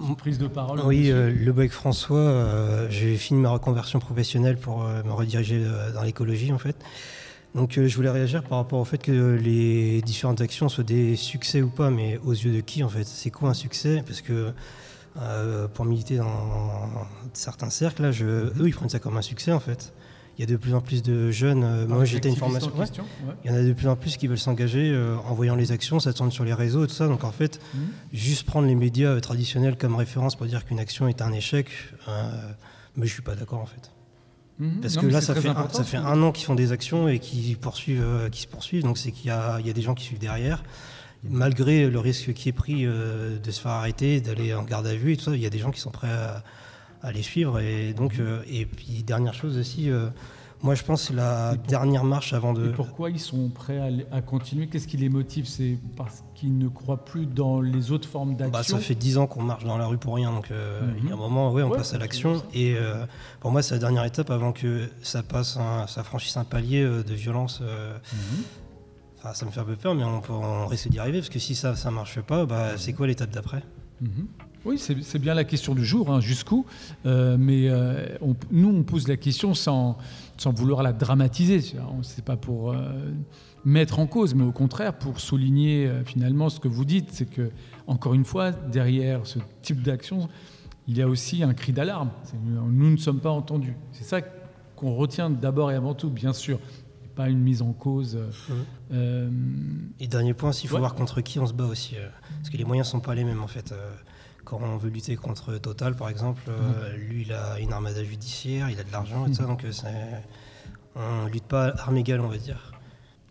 [0.00, 5.12] une prise de parole Oui, le bec François, j'ai fini ma reconversion professionnelle pour me
[5.12, 6.76] rediriger dans l'écologie en fait.
[7.54, 11.16] Donc euh, je voulais réagir par rapport au fait que les différentes actions soient des
[11.16, 13.04] succès ou pas, mais aux yeux de qui en fait?
[13.04, 14.02] C'est quoi un succès?
[14.06, 14.52] Parce que
[15.20, 16.88] euh, pour militer dans
[17.32, 19.92] certains cercles, là, je, eux ils prennent ça comme un succès en fait.
[20.38, 21.64] Il y a de plus en plus de jeunes.
[21.64, 22.70] Euh, moi j'étais une formation.
[23.44, 24.96] Il y en a de plus en plus qui veulent s'engager
[25.28, 27.08] en voyant les actions, s'attendre sur les réseaux et tout ça.
[27.08, 27.80] Donc en fait, mhm.
[28.12, 31.68] juste prendre les médias traditionnels comme référence pour dire qu'une action est un échec,
[32.96, 33.90] mais je suis pas d'accord en fait.
[34.60, 34.80] Mhm.
[34.82, 37.18] Parce que là, ça fait, un, ça fait un an qu'ils font des actions et
[37.18, 38.82] qui, poursuivent, euh, qui se poursuivent.
[38.82, 39.30] Donc, c'est qu'il y, y
[39.70, 40.62] a, des gens qui suivent derrière.
[41.24, 44.94] malgré le risque qui est pris euh, de se faire arrêter, d'aller en garde à
[44.94, 46.12] vue et tout ça, il y a des gens qui sont prêts
[47.02, 47.58] à, les suivre.
[47.58, 49.90] Et donc, euh, et puis dernière chose aussi,
[50.62, 52.68] moi je pense que c'est la dernière marche avant de.
[52.68, 54.68] Et pourquoi ils sont prêts à, continuer?
[54.68, 55.46] Qu'est-ce qui les motive?
[55.46, 58.52] C'est parce qu'ils ne croient plus dans les autres formes d'action.
[58.52, 61.10] Bah, ça fait dix ans qu'on marche dans la rue pour rien, donc il y
[61.10, 61.20] a un mhm.
[61.20, 62.42] moment, oui, on passe à l'action.
[62.54, 62.76] Et
[63.40, 67.14] pour moi, c'est la dernière étape avant que ça passe, ça franchisse un palier de
[67.14, 67.60] violence.
[67.60, 68.44] Mhm
[69.34, 71.54] ça me fait un peu peur, mais on, on risque d'y arriver, parce que si
[71.54, 73.62] ça ne marche pas, bah, c'est quoi l'étape d'après?
[74.00, 74.26] Mhm.
[74.64, 76.66] Oui, c'est bien la question du jour, hein, jusqu'où.
[77.06, 78.06] Euh, mais euh,
[78.50, 79.96] nous, on pose la question sans,
[80.36, 81.60] sans vouloir la dramatiser.
[81.60, 83.10] Ce n'est pas pour euh,
[83.64, 87.08] mettre en cause, mais au contraire pour souligner finalement ce que vous dites.
[87.12, 87.50] C'est que,
[87.86, 90.28] encore une fois, derrière ce type d'action,
[90.88, 92.10] il y a aussi un cri d'alarme.
[92.44, 93.76] Nous ne sommes pas entendus.
[93.92, 94.20] C'est ça
[94.76, 96.58] qu'on retient d'abord et avant tout, bien sûr
[97.28, 98.18] une mise en cause.
[98.92, 99.30] Euh,
[99.98, 102.08] et dernier point, s'il faut voir contre qui on se bat aussi, euh,
[102.38, 103.74] parce que les moyens sont pas les mêmes en fait.
[104.44, 106.50] Quand on veut lutter contre Total, par exemple,
[106.96, 109.64] lui, il a une armada judiciaire, il a de l'argent et tout ça, donc
[110.96, 112.72] on lutte pas armes égales, on va dire.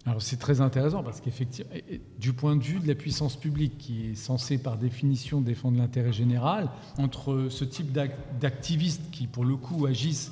[0.05, 1.71] Alors c'est très intéressant parce qu'effectivement,
[2.17, 6.13] du point de vue de la puissance publique qui est censée par définition défendre l'intérêt
[6.13, 7.91] général, entre ce type
[8.39, 10.31] d'activistes qui pour le coup agissent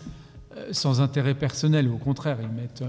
[0.71, 2.83] sans intérêt personnel, au contraire, ils mettent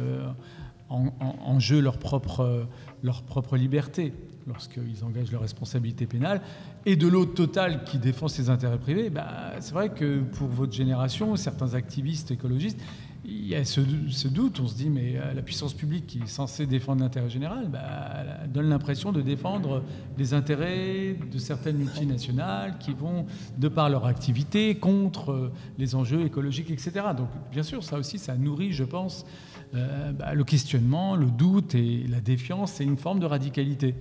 [0.88, 2.66] en, jeu leur propre,
[3.02, 4.14] leur propre liberté
[4.48, 6.40] lorsqu'ils engagent leur responsabilité pénale,
[6.86, 10.72] et de l'autre total qui défend ses intérêts privés, bah, c'est vrai que pour votre
[10.72, 12.80] génération, certains activistes écologistes,
[13.24, 16.26] il y a ce, doute, on se dit, mais euh, la puissance publique qui est
[16.26, 19.82] censée défendre l'intérêt général bah, donne l'impression de défendre
[20.16, 23.26] les intérêts de certaines multinationales qui vont,
[23.58, 26.92] de par leur activité, contre euh, les enjeux écologiques, etc.
[27.16, 29.26] Donc bien sûr, ça aussi, ça nourrit, je pense,
[29.74, 33.94] euh, bah, le questionnement, le doute et la défiance, c'est une forme de radicalité.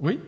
[0.00, 0.20] Oui.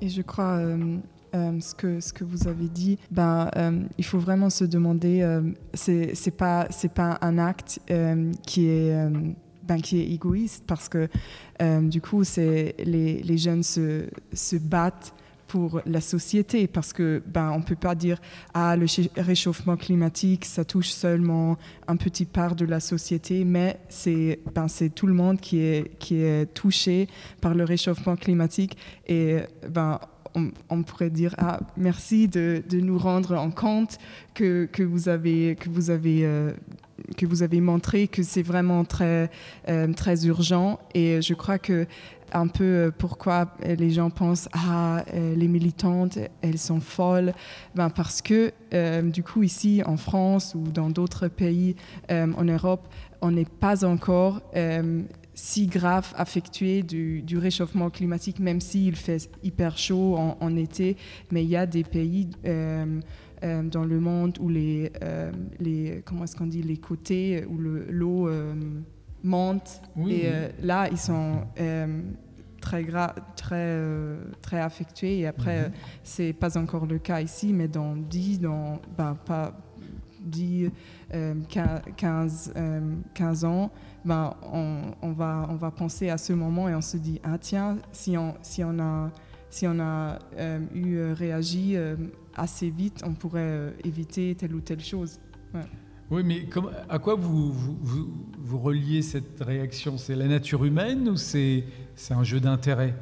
[0.00, 0.98] Et je crois, euh,
[1.34, 3.50] euh, ce, que, ce que vous avez dit, ben,
[3.98, 5.26] il faut vraiment se demander,
[5.74, 7.80] c'est n'est pas, pas un acte
[8.46, 9.10] qui est...
[9.66, 11.08] Ben, qui est égoïste parce que
[11.82, 12.72] du coup, les,
[13.22, 15.12] les jeunes se, se battent
[15.48, 18.20] pour la société parce que ben on peut pas dire
[18.54, 18.86] ah le
[19.20, 21.56] réchauffement climatique ça touche seulement
[21.88, 25.98] un petit part de la société mais c'est ben c'est tout le monde qui est
[25.98, 27.08] qui est touché
[27.40, 28.76] par le réchauffement climatique
[29.06, 29.38] et
[29.68, 29.98] ben
[30.68, 33.98] on, pourrait dire ah merci de, de, nous rendre en compte
[34.34, 36.52] que, que vous avez que vous avez euh,
[37.16, 39.30] que vous avez montré que c'est vraiment très
[39.68, 40.78] euh, très urgent.
[40.94, 41.86] Et je crois que
[42.32, 47.32] un peu euh, pourquoi les gens pensent ah euh, les militantes elles sont folles
[47.74, 48.52] ben parce que
[49.02, 51.74] du coup ici en France ou dans d'autres pays
[52.10, 52.86] en Europe
[53.22, 54.42] on n'est pas encore
[55.32, 60.96] si grave affectué du, réchauffement climatique même s'il fait hyper chaud en, été.
[61.30, 62.28] Mais il y a des pays
[63.42, 64.90] dans le monde où les,
[65.60, 68.28] les comment est-ce qu'on dit les côtés où l'eau
[69.22, 69.82] monte.
[70.08, 70.30] et
[70.62, 71.42] là, ils sont
[72.60, 72.84] très,
[73.36, 75.20] très, euh, très affectués.
[75.20, 75.72] Et après, mhm.
[76.02, 79.52] c'est pas encore le cas ici, mais dans 10, dans, ben, pas
[80.20, 80.70] 10,
[81.48, 82.52] 15,
[83.14, 83.70] 15, ans,
[84.04, 87.38] ben, on, on, va, on va penser à ce moment et on se dit, ah
[87.38, 89.10] tiens, si on, si on a,
[89.50, 91.76] si on a euh, eu euh, réagi
[92.38, 95.18] assez vite, on pourrait éviter telle ou telle chose.
[96.10, 96.46] Oui, mais
[96.88, 98.08] à quoi vous, vous,
[98.38, 99.98] vous, reliez cette réaction?
[99.98, 101.64] C'est la nature humaine ou c'est
[102.10, 102.94] un jeu d'intérêt?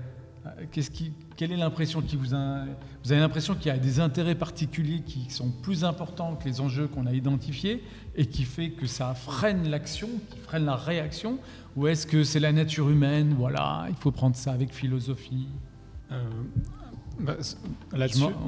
[0.72, 2.64] Qui, Quelle est l'impression qui vous a,
[3.04, 6.60] Vous avez l'impression qu'il y a des intérêts particuliers qui sont plus importants que les
[6.60, 7.82] enjeux qu'on a identifiés
[8.16, 11.38] et qui fait que ça freine l'action, qui freine la réaction?
[11.76, 13.34] Ou est-ce que c'est la nature humaine?
[13.36, 15.48] Voilà, il faut prendre ça avec philosophie.
[16.10, 16.22] Euh,
[17.18, 17.36] bah,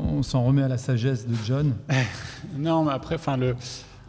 [0.06, 1.74] on s'en remet à la sagesse de John.
[2.58, 3.54] non, mais après, enfin le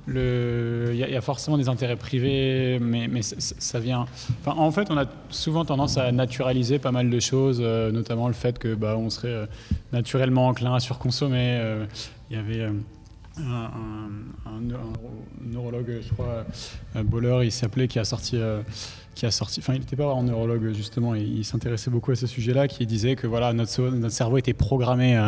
[0.07, 4.05] il y, a forcément des intérêts privés, mais, mais ça, vient.
[4.45, 8.33] En fait, on a souvent tendance à naturaliser pas mal de choses, euh, notamment le
[8.33, 9.45] fait que bah, on serait euh,
[9.91, 11.57] naturellement enclin à surconsommer.
[11.59, 11.85] Euh,
[12.29, 14.11] il y avait un,
[15.41, 16.45] neurologue, je crois,
[17.03, 18.37] Boller, il s'appelait, qui a sorti
[19.19, 22.25] qui a sorti, enfin il n'était pas un neurologue justement, il, s'intéressait beaucoup à ce
[22.25, 25.19] sujet-là, qui disait que voilà notre, cerveau était programmé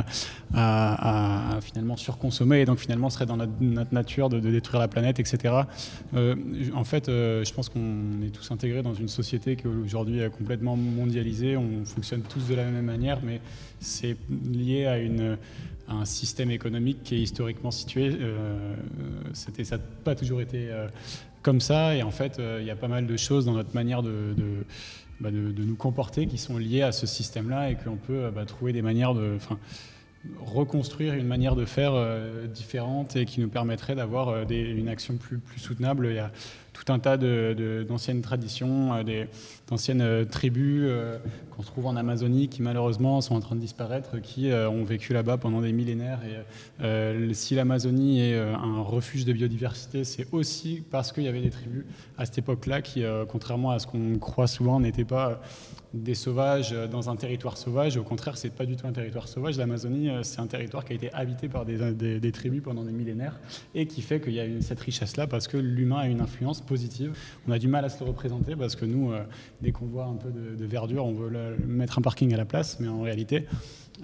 [0.53, 5.55] à, finalement surconsommer et donc finalement serait dans notre, nature de, détruire la planète, etc.
[6.15, 6.35] Euh,
[6.73, 10.29] en fait, euh, je pense qu'on est tous intégrés dans une société qui aujourd'hui est
[10.29, 13.41] complètement mondialisée, on fonctionne tous de la même manière, mais
[13.81, 18.15] c'est lié à un système économique qui est historiquement situé.
[18.21, 18.73] Euh,
[19.33, 20.69] ça n'a pas toujours été
[21.41, 21.95] comme ça.
[21.95, 24.35] Et en fait, il y a pas mal de choses dans notre manière de,
[25.19, 28.73] bah, de, nous comporter qui sont liées à ce système-là et qu'on peut bah, trouver
[28.73, 29.37] des manières de
[30.39, 35.17] reconstruire une manière de faire euh, différente et qui nous permettrait d'avoir euh, une action
[35.17, 36.07] plus, plus soutenable.
[36.07, 36.31] Il y a
[36.73, 39.25] tout un tas d'anciennes traditions, euh,
[39.71, 40.87] d'anciennes tribus
[41.49, 45.13] qu'on se trouve en Amazonie qui malheureusement sont en train de disparaître, qui ont vécu
[45.13, 46.19] là-bas pendant des millénaires.
[46.83, 51.49] Et si l'Amazonie est un refuge de biodiversité, c'est aussi parce qu'il y avait des
[51.49, 51.85] tribus
[52.17, 55.41] à cette époque-là qui, contrairement à ce qu'on croit souvent, n'étaient pas
[55.93, 57.97] des sauvages dans un territoire sauvage.
[57.97, 59.57] Au contraire, c'est pas du tout un territoire sauvage.
[59.57, 63.39] L'Amazonie, euh, c'est un territoire qui a été habité par des, tribus pendant des millénaires
[63.75, 67.17] et qui fait qu'il y a cette richesse-là parce que l'humain a une influence positive.
[67.47, 69.23] On a du mal à se le représenter parce que nous, euh,
[69.61, 71.31] dès qu'on voit un peu de, verdure, on veut
[71.65, 73.45] mettre un parking à la place, mais en réalité,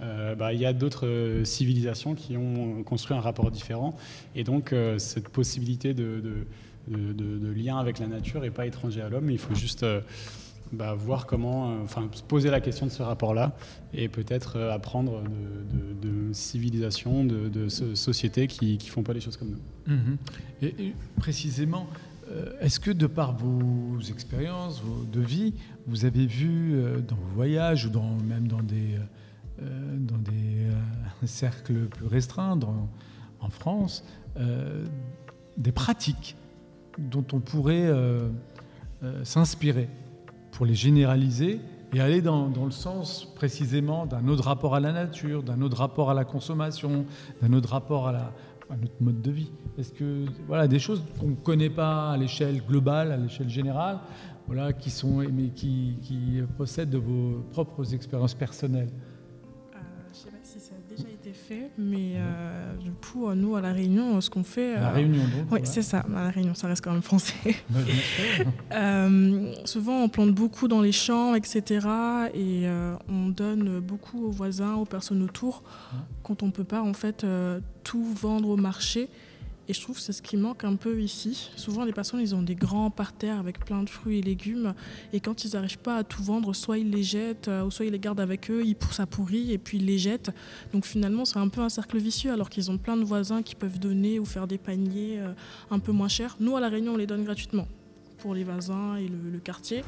[0.02, 3.96] euh, bah, il y a d'autres civilisations qui ont construit un rapport différent.
[4.36, 6.46] Et donc, cette possibilité de,
[6.88, 9.30] lien avec la nature n'est pas étranger à l'homme.
[9.30, 9.86] Il faut juste
[10.72, 13.56] bah, voir comment, euh, enfin, se poser la question de ce rapport-là
[13.94, 15.24] et peut-être euh, apprendre
[16.02, 19.94] de, civilisations, de, sociétés qui ne font pas les choses comme nous.
[19.94, 20.18] Mhm.
[20.62, 22.17] Et, précisément, euh,
[22.62, 25.54] est-ce que de par vos expériences vos, de vie,
[25.88, 26.76] vous avez vu
[27.08, 28.98] dans vos voyages ou dans, même dans des,
[29.60, 30.68] dans des
[31.28, 32.60] cercles plus restreints
[33.40, 34.04] en France,
[35.58, 36.36] des pratiques
[36.98, 37.92] dont on pourrait
[39.24, 39.90] s'inspirer
[40.52, 41.62] pour les généraliser
[41.94, 46.10] et aller dans, le sens précisément d'un autre rapport à la nature, d'un autre rapport
[46.10, 47.06] à la consommation,
[47.42, 48.34] d'un autre rapport à, la,
[48.76, 49.52] notre mode de vie.
[49.78, 54.00] Est-ce que voilà des choses qu'on ne connaît pas à l'échelle globale, à l'échelle générale,
[54.48, 58.90] voilà, qui sont mais qui, qui possèdent de vos propres expériences personnelles?
[61.48, 64.76] Fait, mais euh, du coup, nous, à La Réunion, ce qu'on fait...
[64.76, 67.34] la euh, Réunion, donc Oui, c'est ça, à La Réunion, ça reste quand même français.
[68.74, 71.88] Euh, souvent, on plante beaucoup dans les champs, etc.
[72.34, 72.66] Et
[73.10, 75.64] on donne beaucoup aux voisins, aux personnes autour,
[76.24, 77.26] quand on ne peut pas, en fait,
[77.84, 79.10] tout vendre au marché.
[79.70, 81.52] Et je trouve que c'est ce qui manque un peu ici.
[81.58, 84.74] Souvent, les personnes, ils ont des grands parterres avec plein de fruits et légumes.
[85.12, 87.86] Et quand ils n'arrivent pas à tout vendre, soit ils les jettent, euh, ou soit
[87.86, 90.32] ils les gardent avec eux, ils poussent à pourrir et puis ils les jettent.
[90.72, 93.56] Donc finalement, c'est un peu un cercle vicieux, alors qu'ils ont plein de voisins qui
[93.56, 95.34] peuvent donner ou faire des paniers euh,
[95.70, 96.38] un peu moins chers.
[96.40, 97.68] Nous, à La Réunion, on les donne gratuitement
[98.20, 99.84] pour les voisins et le quartier.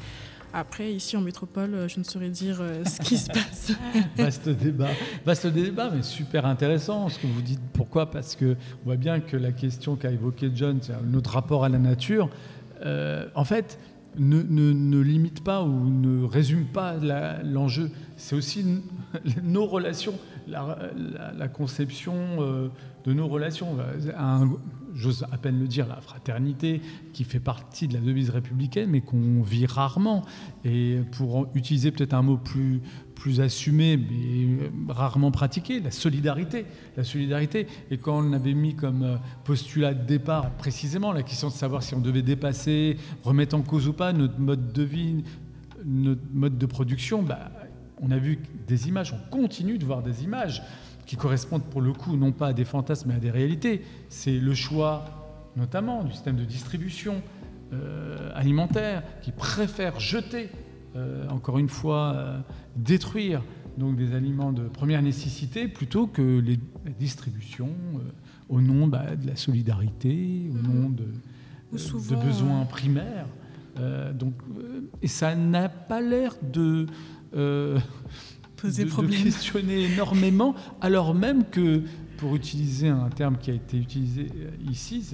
[0.52, 3.72] Après, ici en métropole, euh, je ne saurais dire euh, ce qui se passe.
[4.16, 4.88] Vaste débat.
[5.24, 7.60] Vaste débat, mais super intéressant ce que vous dites.
[7.72, 8.10] Pourquoi?
[8.10, 12.28] Parce qu'on voit bien que la question qu'a évoquée John, notre rapport à la nature,
[12.84, 13.78] euh, en fait,
[14.18, 16.96] ne, limite pas ou ne résume pas
[17.44, 17.90] l'enjeu.
[18.16, 18.82] c'est aussi
[19.44, 20.14] nos relations,
[20.48, 22.70] la, conception
[23.04, 23.76] de nos relations.
[24.94, 26.80] J'ose à peine le dire, la fraternité,
[27.12, 30.24] qui fait partie de la devise républicaine, mais qu'on vit rarement.
[30.64, 32.80] Et pour utiliser peut-être un mot plus,
[33.14, 36.66] plus assumé, mais rarement pratiqué, la solidarité.
[36.96, 37.66] La solidarité.
[37.90, 41.82] Et quand on avait mis comme euh, postulat de départ précisément la question de savoir
[41.82, 45.22] si on devait dépasser, remettre en cause ou pas notre mode de vie,
[45.84, 47.50] notre mode de production, bah,
[48.02, 50.62] on a vu des images, on continue de voir des images
[51.10, 53.82] qui correspondent pour le coup non pas à des fantasmes mais à des réalités.
[54.08, 55.04] C'est le choix
[55.56, 57.20] notamment du système de distribution
[57.72, 60.50] euh, alimentaire qui préfère jeter,
[60.94, 62.38] euh, encore une fois, euh,
[62.76, 63.42] détruire
[63.76, 67.70] donc des aliments de première nécessité plutôt que les, la distribution
[68.48, 71.08] au nom bah, de la solidarité, au nom de,
[71.72, 73.26] de besoins primaires.
[74.14, 74.34] donc,
[75.02, 76.86] et ça n'a pas l'air de
[78.68, 81.82] de, questionner énormément, alors même que,
[82.18, 85.04] pour utiliser un terme qui a été utilisé euh, ici,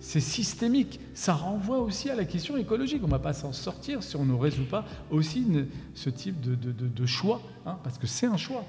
[0.00, 1.00] c'est systémique.
[1.14, 3.02] Ça renvoie aussi à la question écologique.
[3.02, 5.46] On ne va pas s'en sortir si on ne résout pas aussi
[5.94, 8.64] ce type de, choix, hein, parce que c'est un choix.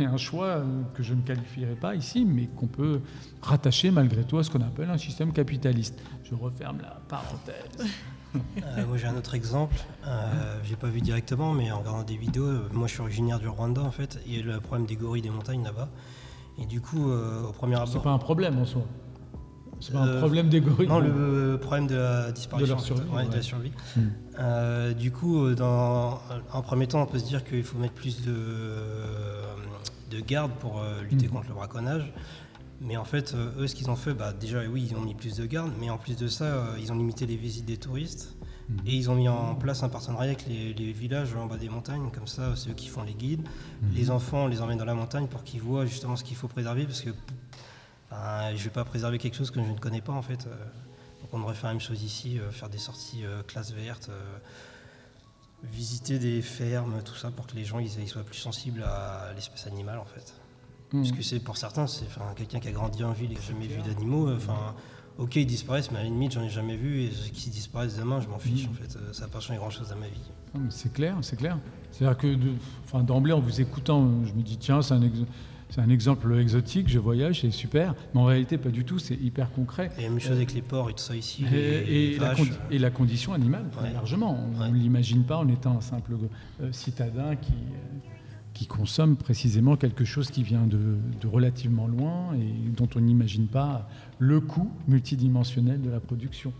[0.00, 0.64] Un choix euh,
[0.94, 3.00] que je ne qualifierai pas ici, mais qu'on peut
[3.42, 6.00] rattacher malgré tout à ce qu'on appelle un système capitaliste.
[6.24, 7.86] Je referme la parenthèse.
[8.34, 9.76] Euh, moi j'ai un autre exemple,
[10.06, 13.38] euh, j'ai pas vu directement, mais en regardant des vidéos, euh, moi je suis originaire
[13.38, 15.88] du Rwanda en fait, il y a le problème des gorilles des montagnes là-bas.
[16.58, 17.88] Et du coup, au premier abord.
[17.88, 18.82] C'est pas un problème en soi.
[19.80, 20.86] C'est pas un problème des gorilles.
[20.86, 22.76] Non, le problème de la disparition.
[22.76, 23.72] De, la survie.
[23.96, 24.92] Hmm.
[24.96, 26.20] du coup, dans,
[26.52, 28.32] en premier temps, on peut se dire qu'il faut mettre plus de,
[30.12, 30.80] de garde pour
[31.10, 31.30] lutter hmm.
[31.30, 32.12] contre le braconnage.
[32.80, 35.14] Mais en fait, euh, eux, ce qu'ils ont fait, bah, déjà, oui, ils ont mis
[35.14, 37.76] plus de gardes, mais en plus de ça, euh, ils ont limité les visites des
[37.76, 38.34] touristes.
[38.68, 38.78] Mhm.
[38.86, 42.10] Et ils ont mis en place un partenariat avec les, villages en bas des montagnes,
[42.10, 43.42] comme ça, c'est eux qui font les guides.
[43.82, 43.94] Mhm.
[43.94, 46.48] Les enfants, on les emmène dans la montagne pour qu'ils voient justement ce qu'il faut
[46.48, 47.10] préserver, parce que
[48.10, 50.46] je ne vais pas préserver quelque chose que je ne connais pas, en fait.
[50.46, 50.54] Euh.
[51.20, 54.10] Donc qu'on devrait faire la même chose ici, faire des sorties classe verte,
[55.62, 59.66] visiter des fermes, tout ça, pour que les gens ils, soient plus sensibles à l'espèce
[59.66, 60.34] animale en fait.
[60.94, 61.16] Parce mmh.
[61.16, 63.66] que c'est pour certains, c'est quelqu'un qui a grandi en ville et qui n'a jamais
[63.66, 64.30] vu d'animaux.
[64.32, 64.74] Enfin,
[65.18, 68.20] ok, ils disparaissent, mais à la limite, j'en ai jamais vu et qu'ils disparaissent demain,
[68.20, 68.66] je m'en fiche.
[68.66, 68.70] Mmh.
[68.70, 70.30] En fait, ça n'a pas changé grand chose à ma vie.
[70.70, 71.58] C'est clair, c'est clair.
[71.90, 72.36] C'est-à-dire que
[73.02, 75.00] d'emblée, en vous écoutant, je me dis tiens, c'est un,
[75.70, 77.96] c'est un exemple exotique, je voyage, c'est super.
[78.14, 79.90] Mais en réalité, pas du tout, c'est hyper concret.
[79.98, 81.44] Et la même chose avec les porcs et tout ça ici.
[81.52, 82.18] Et,
[82.78, 84.38] la, condition animale, largement.
[84.56, 86.12] On ne l'imagine pas en étant un simple
[86.60, 88.13] euh, citadin qui, euh,
[88.54, 90.96] qui consomme précisément quelque chose qui vient de,
[91.26, 93.88] relativement loin et dont on n'imagine pas
[94.18, 96.52] le coût multidimensionnel de la production.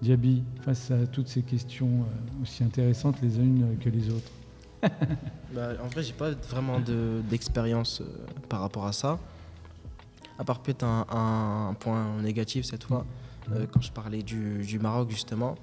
[0.00, 4.32] Diaby, face à toutes ces questions euh, aussi intéressantes les unes que les autres.
[5.54, 6.80] bah, en vrai, j'ai pas vraiment
[7.30, 8.06] d'expérience euh,
[8.48, 9.20] par rapport à ça.
[10.38, 13.04] À part peut-être un, point négatif cette fois,
[13.52, 15.56] euh, quand je parlais du, Maroc justement,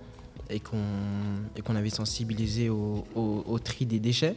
[0.50, 4.36] et qu'on avait sensibilisé au, tri des déchets,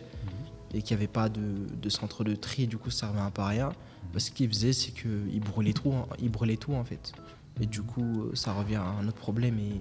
[0.75, 3.73] et qu'il n'y avait pas de, centre de tri, du coup ça servait à rien.
[4.13, 7.13] Bah, ce qu'ils faisaient, c'est qu'ils brûlaient tout, ils brûlaient tout en fait.
[7.61, 9.81] Et du coup, ça revient à un autre problème et,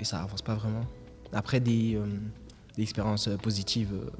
[0.00, 0.84] et ça avance pas vraiment.
[1.32, 4.10] Après, des, euh, positives, euh,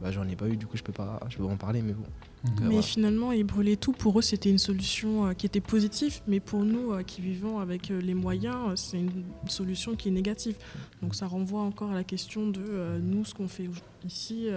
[0.00, 1.92] bah, j'en ai pas eu, du coup je peux pas, je peux en parler, mais
[1.92, 2.04] bon.
[2.44, 3.92] Euh, mais finalement, ils brûlaient tout.
[3.92, 8.14] Pour eux, c'était une solution qui était positive, mais pour nous qui vivons avec les
[8.14, 10.56] moyens, c'est une solution qui est négative.
[11.02, 13.70] Donc ça renvoie encore à la question de nous, ce qu'on fait
[14.04, 14.48] ici,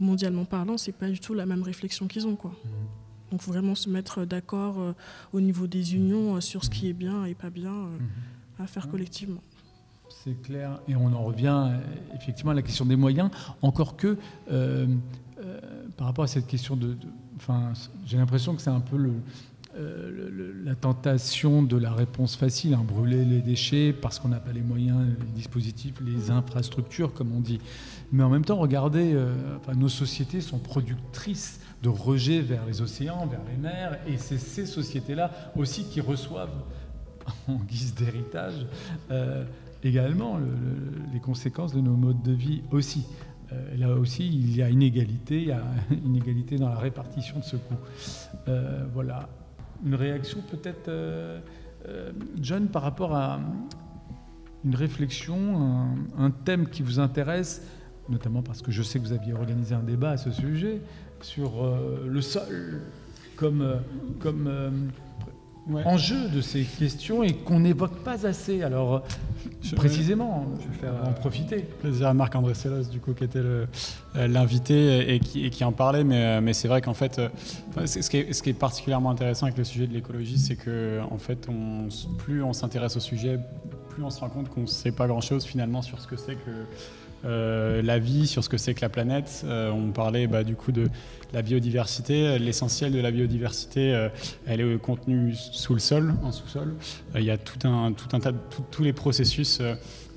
[0.00, 2.52] mondialement parlant, c'est pas du tout la même réflexion qu'ils ont, quoi.
[3.30, 4.94] Donc faut vraiment se mettre d'accord
[5.34, 7.90] au niveau des unions sur ce qui est bien et pas bien
[8.58, 9.42] à faire collectivement.
[10.08, 10.80] C'est clair.
[10.88, 11.78] Et on en revient euh,
[12.14, 13.30] effectivement à la question des moyens,
[13.62, 14.16] encore que
[14.50, 14.86] euh,
[15.38, 15.60] euh,
[15.96, 16.96] par rapport à cette question de.
[17.36, 17.72] enfin,
[18.06, 19.12] j'ai l'impression que c'est un peu le,
[20.64, 24.60] la tentation de la réponse facile, hein, brûler les déchets parce qu'on n'a pas les
[24.60, 27.60] moyens, les dispositifs, les infrastructures, comme on dit.
[28.12, 29.16] Mais en même temps, regardez,
[29.76, 34.66] nos sociétés sont productrices de rejets vers les océans, vers les mers, et c'est ces
[34.66, 36.64] sociétés-là aussi qui reçoivent
[37.48, 38.66] en guise d'héritage
[39.84, 40.38] également
[41.12, 43.04] les conséquences de nos modes de vie aussi.
[43.52, 45.62] Euh, là aussi, il y a inégalité, il y a
[46.04, 47.76] inégalité dans la répartition de ce coût.
[48.48, 49.28] Euh, voilà.
[49.84, 51.40] Une réaction peut-être, euh,
[52.40, 53.40] John, par rapport à
[54.64, 57.62] une réflexion, un, thème qui vous intéresse,
[58.08, 60.80] notamment parce que je sais que vous aviez organisé un débat à ce sujet,
[61.20, 61.64] sur
[62.04, 62.82] le sol
[63.36, 63.80] comme,
[64.20, 64.90] comme
[65.84, 68.62] enjeu de ces questions et qu'on n'évoque pas assez.
[68.62, 69.02] Alors,
[69.76, 71.58] précisément, je vais faire en profiter.
[71.80, 73.66] Plaisir à Marc-André Sellos, du coup, qui était euh,
[74.14, 77.28] l'invité et qui, et qui, en parlait, mais, euh, mais c'est vrai qu'en fait, euh,
[77.86, 81.00] ce, qui est, ce qui est particulièrement intéressant avec le sujet de l'écologie, c'est que
[81.10, 81.88] en fait, on,
[82.18, 83.38] plus on s'intéresse au sujet,
[83.90, 86.34] plus on se rend compte qu'on ne sait pas grand-chose finalement sur ce que c'est
[86.34, 86.50] que
[87.24, 89.42] euh, la vie, sur ce que c'est que la planète.
[89.44, 90.88] Euh, on parlait bah, du coup de
[91.32, 92.38] la biodiversité.
[92.38, 94.08] L'essentiel de la biodiversité, euh,
[94.46, 96.74] elle est contenue sous le sol, en sous-sol.
[97.14, 98.32] Il y a tout un, tout un tas,
[98.70, 99.60] tous les processus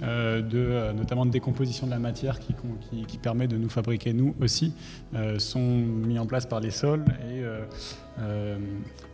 [0.01, 4.73] de, notamment de décomposition de la matière qui, permet de nous fabriquer nous aussi,
[5.37, 7.43] sont mis en place par les sols et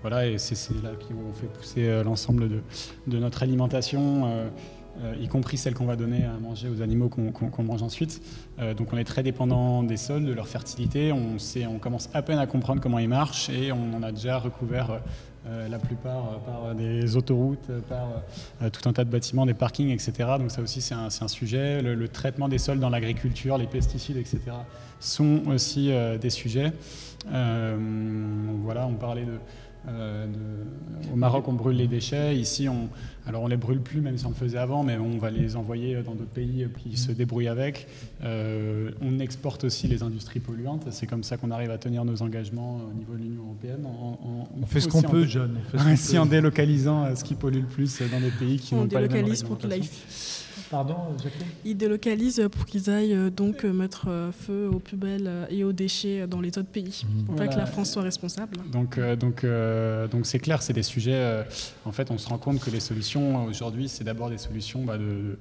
[0.01, 2.61] voilà, et c'est là qu'on fait pousser l'ensemble de,
[3.07, 4.49] de, notre alimentation.
[5.21, 8.21] Y compris celles qu'on va donner à manger aux animaux qu'on mange ensuite.
[8.59, 11.11] Euh, donc on est très dépendant des sols, de leur fertilité.
[11.11, 14.99] On, commence à peine à comprendre comment ils marchent et on en a déjà recouvert
[15.47, 18.07] euh, la plupart par des autoroutes, par
[18.71, 20.11] tout un tas de bâtiments, des parkings, etc.
[20.39, 21.81] Donc ça aussi c'est un, sujet.
[21.81, 24.39] Le, traitement des sols dans l'agriculture, les pesticides, etc.
[24.99, 26.73] sont aussi des sujets.
[27.27, 29.37] voilà, on parlait de
[29.88, 30.25] euh,
[31.13, 32.36] au Maroc, on brûle les déchets.
[32.36, 32.89] Ici, on,
[33.25, 35.55] alors on les brûle plus, même si on le faisait avant, mais on va les
[35.55, 37.88] envoyer dans d'autres pays qui se débrouillent avec.
[38.23, 40.88] Euh, on exporte aussi les industries polluantes.
[40.91, 43.86] C'est comme ça qu'on arrive à tenir nos engagements au niveau de l'Union européenne.
[43.86, 45.57] on fait ce qu'on peut, John.
[45.73, 49.01] On en délocalisant euh, ce qui pollue le plus dans des pays qui n'ont pas
[49.01, 49.88] les mêmes pour qu'il aille
[50.70, 51.47] Pardon, Jacqueline?
[51.65, 55.72] Ils délocalisent pour qu'ils aillent euh, donc euh, mettre euh, feu aux poubelles et aux
[55.72, 57.24] déchets dans les autres pays, mmh.
[57.26, 58.57] pour pas que la France soit responsable.
[58.72, 59.45] Donc, donc,
[60.11, 61.43] donc c'est clair, c'est des sujets.
[61.86, 64.97] en fait, on se rend compte que les solutions aujourd'hui, c'est d'abord des solutions bah,
[64.97, 65.38] de,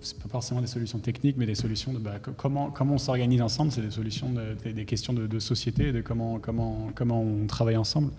[0.00, 3.40] c'est pas forcément des solutions techniques, mais des solutions de bah, comment, comment on s'organise
[3.40, 4.32] ensemble, c'est des solutions,
[4.64, 8.12] des, questions de, société, de comment, comment, comment on travaille ensemble.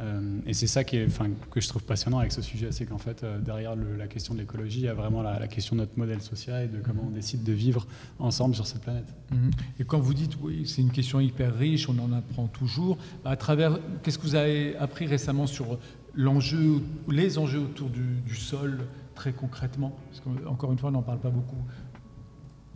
[0.00, 1.08] Euh, et c'est ça qui est,
[1.50, 4.40] que je trouve passionnant avec ce sujet, c'est qu'en fait, euh, derrière la question de
[4.40, 7.42] l'écologie, il y a vraiment la, question de notre social et de comment on décide
[7.42, 7.86] de vivre
[8.18, 9.14] ensemble sur cette planète.
[9.30, 9.50] Mhm.
[9.78, 13.36] Et quand vous dites, oui, c'est une question hyper riche, on en apprend toujours, à
[13.36, 15.78] travers, qu'est-ce que vous avez appris récemment sur
[16.14, 19.96] l'enjeu, les enjeux autour du, sol très concrètement?
[20.10, 21.56] Parce qu'encore une fois, on n'en parle pas beaucoup.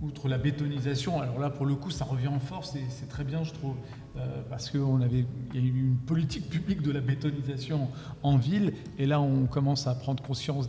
[0.03, 3.23] Outre la bétonisation, alors là pour le coup ça revient en force et c'est très
[3.23, 3.75] bien je trouve,
[4.17, 7.89] euh, parce qu'il y a eu une politique publique de la bétonisation
[8.25, 10.69] en ville et là on commence à prendre conscience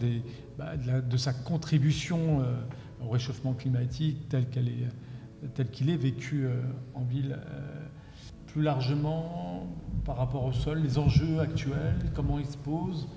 [0.59, 2.61] bah, de, sa contribution euh,
[3.03, 4.47] au réchauffement climatique tel
[5.71, 6.61] qu'il est, vécu euh,
[6.93, 7.39] en ville
[8.45, 9.67] plus largement
[10.05, 13.07] par rapport au sol, les enjeux actuels, comment ils se posent,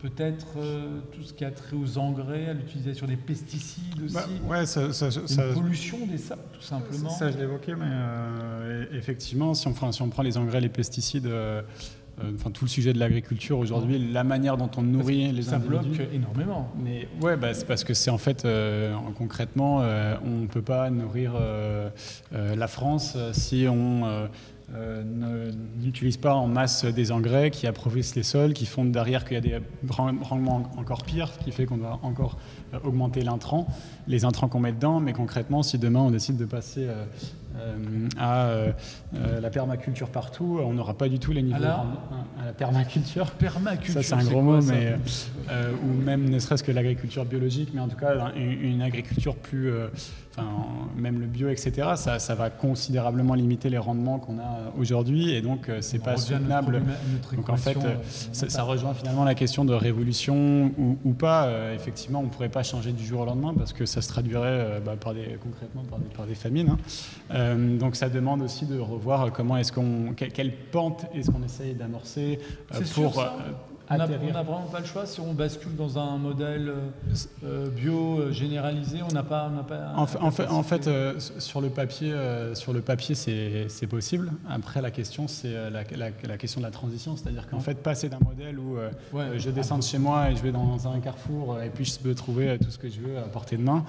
[0.00, 4.14] peut-être euh, tout ce qui a trait aux engrais, à l'utilisation des pesticides aussi.
[4.14, 7.10] Bah, ouais, ça, ça, une pollution des sables, tout simplement.
[7.10, 11.28] Ça, je l'évoquais, mais euh, effectivement, si on, si on, prend les engrais, les pesticides,
[12.34, 15.86] enfin tout le sujet de l'agriculture aujourd'hui, la manière dont on nourrit les ça bloque
[16.12, 16.70] énormément.
[16.76, 18.46] Mais ouais, bah, c'est parce que c'est en fait
[19.16, 19.78] concrètement,
[20.24, 21.34] on ne peut pas nourrir
[22.30, 24.28] la France si on euh,
[25.78, 29.36] n'utilisent pas en masse des engrais qui appauvrissent les sols, qui font derrière qu'il y
[29.36, 32.38] a des rendements encore pires, ce qui fait qu'on doit encore
[32.74, 33.66] euh, augmenter l'intrant,
[34.06, 35.00] les intrants qu'on met dedans.
[35.00, 37.04] Mais concrètement, si demain on décide de passer euh,
[37.51, 37.51] euh,
[38.18, 38.72] à euh,
[39.14, 41.84] euh, la permaculture partout, on n'aura pas du tout les niveaux à
[42.44, 43.30] la, permaculture.
[43.38, 44.96] Permaculture, ça c'est un gros mot, mais
[45.84, 49.72] ou même ne serait-ce que l'agriculture biologique, mais en tout cas une, agriculture plus,
[50.30, 50.48] enfin
[50.96, 51.90] même le bio, etc.
[51.96, 56.82] Ça, ça, va considérablement limiter les rendements qu'on a aujourd'hui, et donc c'est pas soutenable.
[57.34, 57.78] donc en fait,
[58.32, 60.72] ça, rejoint finalement la question de révolution
[61.04, 61.72] ou, pas.
[61.74, 64.94] effectivement, on pourrait pas changer du jour au lendemain parce que ça se traduirait bah,
[64.98, 66.76] par des concrètement par des, par des famines.
[67.30, 67.51] Hein.
[67.52, 71.74] Euh, donc ça demande aussi de revoir comment est-ce qu'on, quelle pente est-ce qu'on essaye
[71.74, 72.38] d'amorcer
[72.74, 73.26] euh, pour euh,
[73.90, 77.14] on n'a vraiment pas le choix si on bascule dans un modèle euh,
[77.44, 79.00] euh, bio euh, généralisé.
[79.08, 82.14] On n'a pas, pas, En, fait, en fait sur le papier,
[82.54, 84.32] sur le papier, c'est possible.
[84.48, 88.58] Après, la question, c'est la, question de la transition, c'est-à-dire qu'en fait, passer d'un modèle
[88.58, 88.76] où
[89.36, 92.14] je descends de chez moi et je vais dans un carrefour et puis je peux
[92.14, 93.84] trouver tout ce que je veux à portée de main.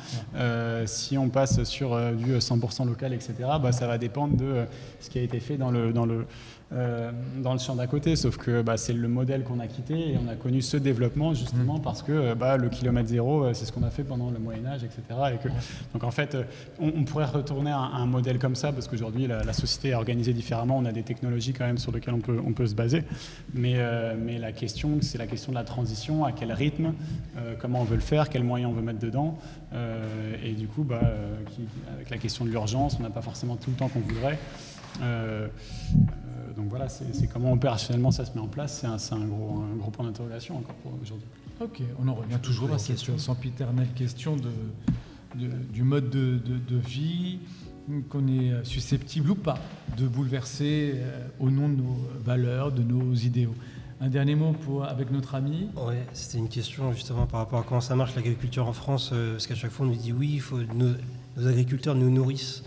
[0.86, 4.66] si on passe sur du 100% local, etc., bah, ça va dépendre de
[5.00, 6.26] ce qui a été fait dans le dans le
[6.74, 10.14] euh, dans le champ d'à côté, sauf que bah, c'est le modèle qu'on a quitté
[10.14, 11.82] et on a connu ce développement justement mm.
[11.82, 14.40] parce que euh, bah, le kilomètre zéro, euh, c'est ce qu'on a fait pendant le
[14.40, 15.02] Moyen Âge, etc.
[15.34, 15.50] Et que,
[15.94, 16.36] donc en fait,
[16.80, 20.78] on, pourrait retourner à, un modèle comme ça parce qu'aujourd'hui la, société est organisée différemment,
[20.78, 23.04] on a des technologies quand même sur lesquelles on peut, on peut se baser,
[23.54, 23.76] mais,
[24.18, 26.94] mais la question, c'est la question de la transition, à quel rythme,
[27.60, 29.38] comment on veut le faire, quels moyens on veut mettre dedans,
[30.44, 31.02] et du coup, bah,
[31.96, 34.40] avec la question de l'urgence, on n'a pas forcément tout le temps qu'on voudrait.
[36.54, 39.62] Euh, euh, donc voilà, c'est comment opérationnellement ça se met en place, c'est un, gros,
[39.62, 41.28] un gros point d'interrogation encore pour aujourd'hui.
[41.62, 47.40] Ok, on en revient toujours à cette sempiternelle question de, du mode de, vie
[48.10, 49.58] qu'on est susceptible ou pas
[49.98, 53.56] de bouleverser euh, au nom de nos valeurs, de nos idéaux.
[54.00, 57.64] Un dernier mot pour, avec notre ami Ouais, c'était une question justement par rapport à
[57.64, 60.42] comment ça marche l'agriculture en France, parce qu'à chaque fois on nous dit oui, il
[60.42, 62.64] faut, nos agriculteurs nous nourrissent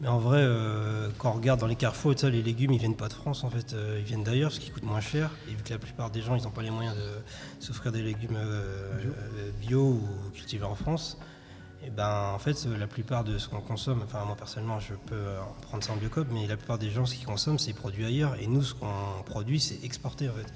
[0.00, 2.96] mais en vrai, euh, quand on regarde dans les carrefours, ça, les légumes, ils viennent
[2.96, 5.30] pas de France, en fait, euh, ils viennent d'ailleurs, parce qu'ils coûtent moins cher.
[5.46, 8.02] Et vu que la plupart des gens, ils n'ont pas les moyens de s'offrir des
[8.02, 9.80] légumes euh, bio.
[9.80, 11.18] ou cultivés en France,
[11.84, 15.22] et ben en fait, la plupart de ce qu'on consomme, enfin moi personnellement, je peux
[15.62, 18.36] prendre ça en biocop, mais la plupart des gens, ce qu'ils consomment, c'est produit ailleurs.
[18.38, 20.52] Et nous, ce qu'on produit, c'est exporté, en fait.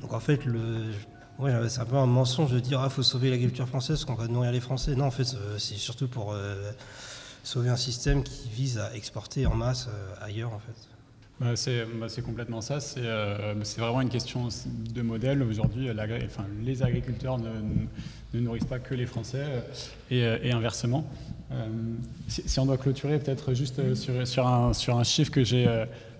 [0.00, 0.92] Donc en fait, le,
[1.68, 4.50] c'est un peu un mensonge de dire, ah, faut sauver l'agriculture française, qu'on va nourrir
[4.50, 4.96] les Français.
[4.96, 6.34] Non, en fait, c'est surtout pour
[7.42, 10.88] sauver un système qui vise à exporter en masse euh, ailleurs en fait.
[11.40, 11.54] Bah,
[12.00, 12.78] bah, c'est complètement ça.
[12.96, 14.48] Euh, c'est vraiment une question
[14.92, 15.42] de modèle.
[15.42, 19.44] Aujourd'hui, enfin, les agriculteurs ne, nourrissent pas que les Français
[20.10, 21.08] euh, et, inversement.
[22.26, 23.80] si, on doit clôturer, peut-être juste
[24.24, 25.66] sur, un, chiffre que j'ai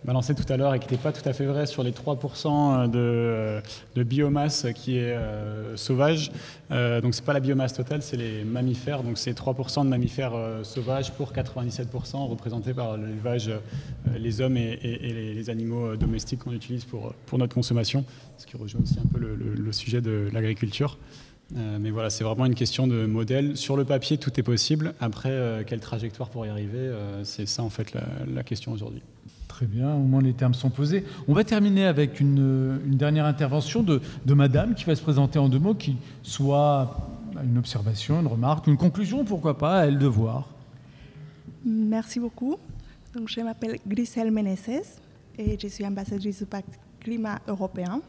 [0.05, 2.91] balancé tout à l'heure et qui n'était pas tout à fait vrai sur les 3%
[2.91, 3.61] de,
[3.95, 6.31] de, biomasse qui est euh, sauvage.
[6.71, 9.03] Euh, donc c'est pas la biomasse totale, c'est les mammifères.
[9.03, 13.59] Donc c'est 3% de mammifères euh, sauvages pour 97% représentés par l'élevage, euh,
[14.19, 18.05] les hommes et, les, animaux domestiques qu'on utilise pour, pour notre consommation,
[18.37, 20.99] ce qui rejoint aussi un peu le, sujet de l'agriculture.
[21.55, 23.57] mais voilà, c'est vraiment une question de modèle.
[23.57, 24.95] Sur le papier, tout est possible.
[25.01, 26.91] Après, quelle trajectoire pour y arriver
[27.23, 27.95] C'est ça, en fait,
[28.27, 29.03] la question aujourd'hui.
[29.59, 31.05] Très bien, au moins les termes sont posés.
[31.27, 34.01] On va terminer avec une, dernière intervention de,
[34.33, 36.97] Madame qui va se présenter en deux mots, qui soit
[37.43, 40.49] une observation, une remarque, une conclusion, pourquoi pas, elle de voir.
[41.65, 42.57] Merci beaucoup.
[43.13, 45.01] Donc, je m'appelle Grisel Meneses
[45.37, 48.01] et je suis ambassadrice du pacte climat européen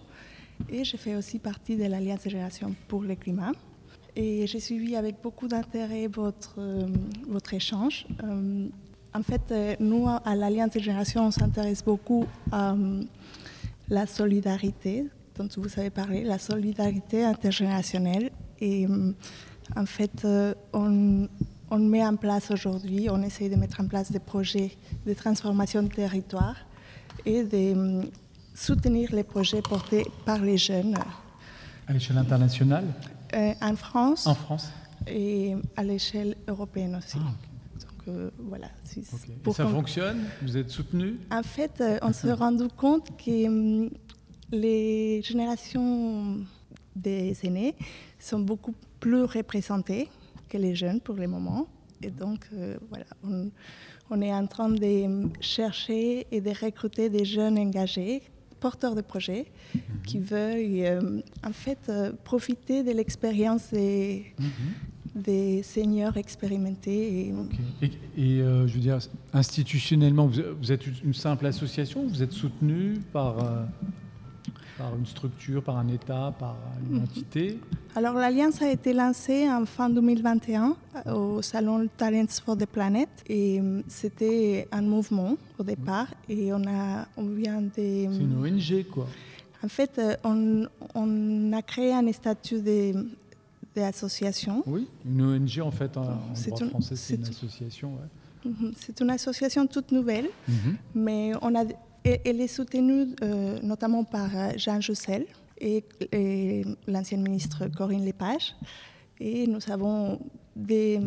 [0.69, 3.53] et je fais aussi partie de l'Alliance des générations pour le climat.
[4.15, 6.86] Et j'ai suivi avec beaucoup d'intérêt votre, euh,
[7.28, 8.06] votre échange.
[8.24, 8.68] Euh,
[9.14, 13.03] en fait, euh, nous, à l'Alliance des générations, on s'intéresse beaucoup à euh,
[13.90, 15.06] la solidarité.
[15.38, 18.30] dont vous avez parlé, la solidarité intergénérationnelle.
[18.61, 18.88] Et
[19.76, 20.27] en fait,
[20.73, 21.27] on,
[21.72, 24.72] on met en place aujourd'hui, on essaie de mettre en place des projets
[25.06, 26.56] de transformation de territoire
[27.26, 28.02] et de
[28.56, 30.95] soutenir les projets portés par les jeunes.
[31.88, 32.86] À l'échelle internationale?
[33.34, 34.27] Euh, En France.
[34.27, 34.69] En France.
[35.07, 37.18] Et à l'échelle européenne aussi.
[37.19, 37.31] Ah,
[38.10, 38.68] euh, voilà.
[38.98, 40.26] Et ça fonctionne?
[40.41, 41.19] Vous êtes soutenu?
[41.31, 43.90] En fait, euh, on s'est rendu compte que hum,
[44.52, 46.38] les générations
[46.95, 47.76] des aînés
[48.19, 50.10] sont beaucoup plus représentées
[50.49, 51.68] que les jeunes pour le moment.
[52.02, 52.48] Et donc,
[52.90, 53.52] voilà, on,
[54.10, 58.23] on, est en train de chercher et de recruter des jeunes engagés
[58.60, 59.81] porteurs de projets mhm.
[60.06, 64.48] qui veulent euh, en fait euh, profiter de l'expérience des, mhm.
[65.15, 67.31] Des, seniors expérimentés.
[67.81, 67.86] Et,
[68.18, 68.99] et, euh, je veux dire,
[69.34, 73.36] institutionnellement, vous, êtes une simple association Vous êtes soutenu par
[74.80, 76.56] par une structure, par un État, par
[76.90, 77.03] une mhm.
[77.03, 77.60] entité?
[77.95, 80.76] Alors l'Alliance a été lancée en fin 2021
[81.14, 86.61] au salon Talents for the Planet et euh, c'était un mouvement au départ et on,
[86.65, 87.69] a, on vient de...
[87.76, 89.07] C'est une ONG quoi
[89.64, 90.65] En fait, euh, on,
[90.95, 92.61] on a créé un statut
[93.80, 94.64] d'association.
[94.65, 97.91] Oui, une ONG en fait en, droit français c'est une association.
[98.45, 98.72] Mhm.
[98.77, 100.77] C'est une association toute nouvelle, mhm.
[100.95, 101.65] mais on a
[102.03, 105.26] elle est soutenue euh, notamment par euh, Jean Joussel
[105.60, 105.84] et,
[106.88, 108.56] l'ancienne ministre Corinne Lepage.
[109.19, 110.19] Et nous avons
[110.56, 110.99] des,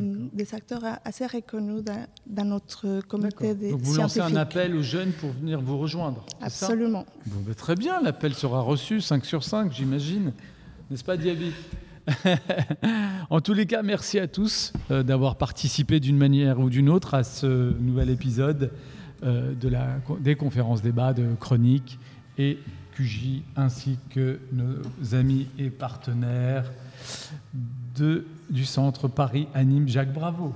[0.52, 1.82] acteurs assez reconnus
[2.26, 6.24] dans, notre comité des Donc vous lancez un appel aux jeunes pour venir vous rejoindre
[6.40, 7.06] Absolument.
[7.26, 10.32] bon, ben, très bien, l'appel sera reçu 5 sur 5, j'imagine.
[10.90, 11.52] N'est-ce pas, Diaby?
[13.30, 17.14] en tous les cas, merci à tous euh, d'avoir participé d'une manière ou d'une autre
[17.14, 18.72] à ce nouvel épisode
[19.22, 19.54] euh,
[20.20, 21.98] des conférences débats, de chroniques
[22.38, 22.58] et
[22.96, 26.70] QJ, ainsi que nos amis et partenaires
[28.50, 30.54] du centre Paris Anime Jacques Bravo.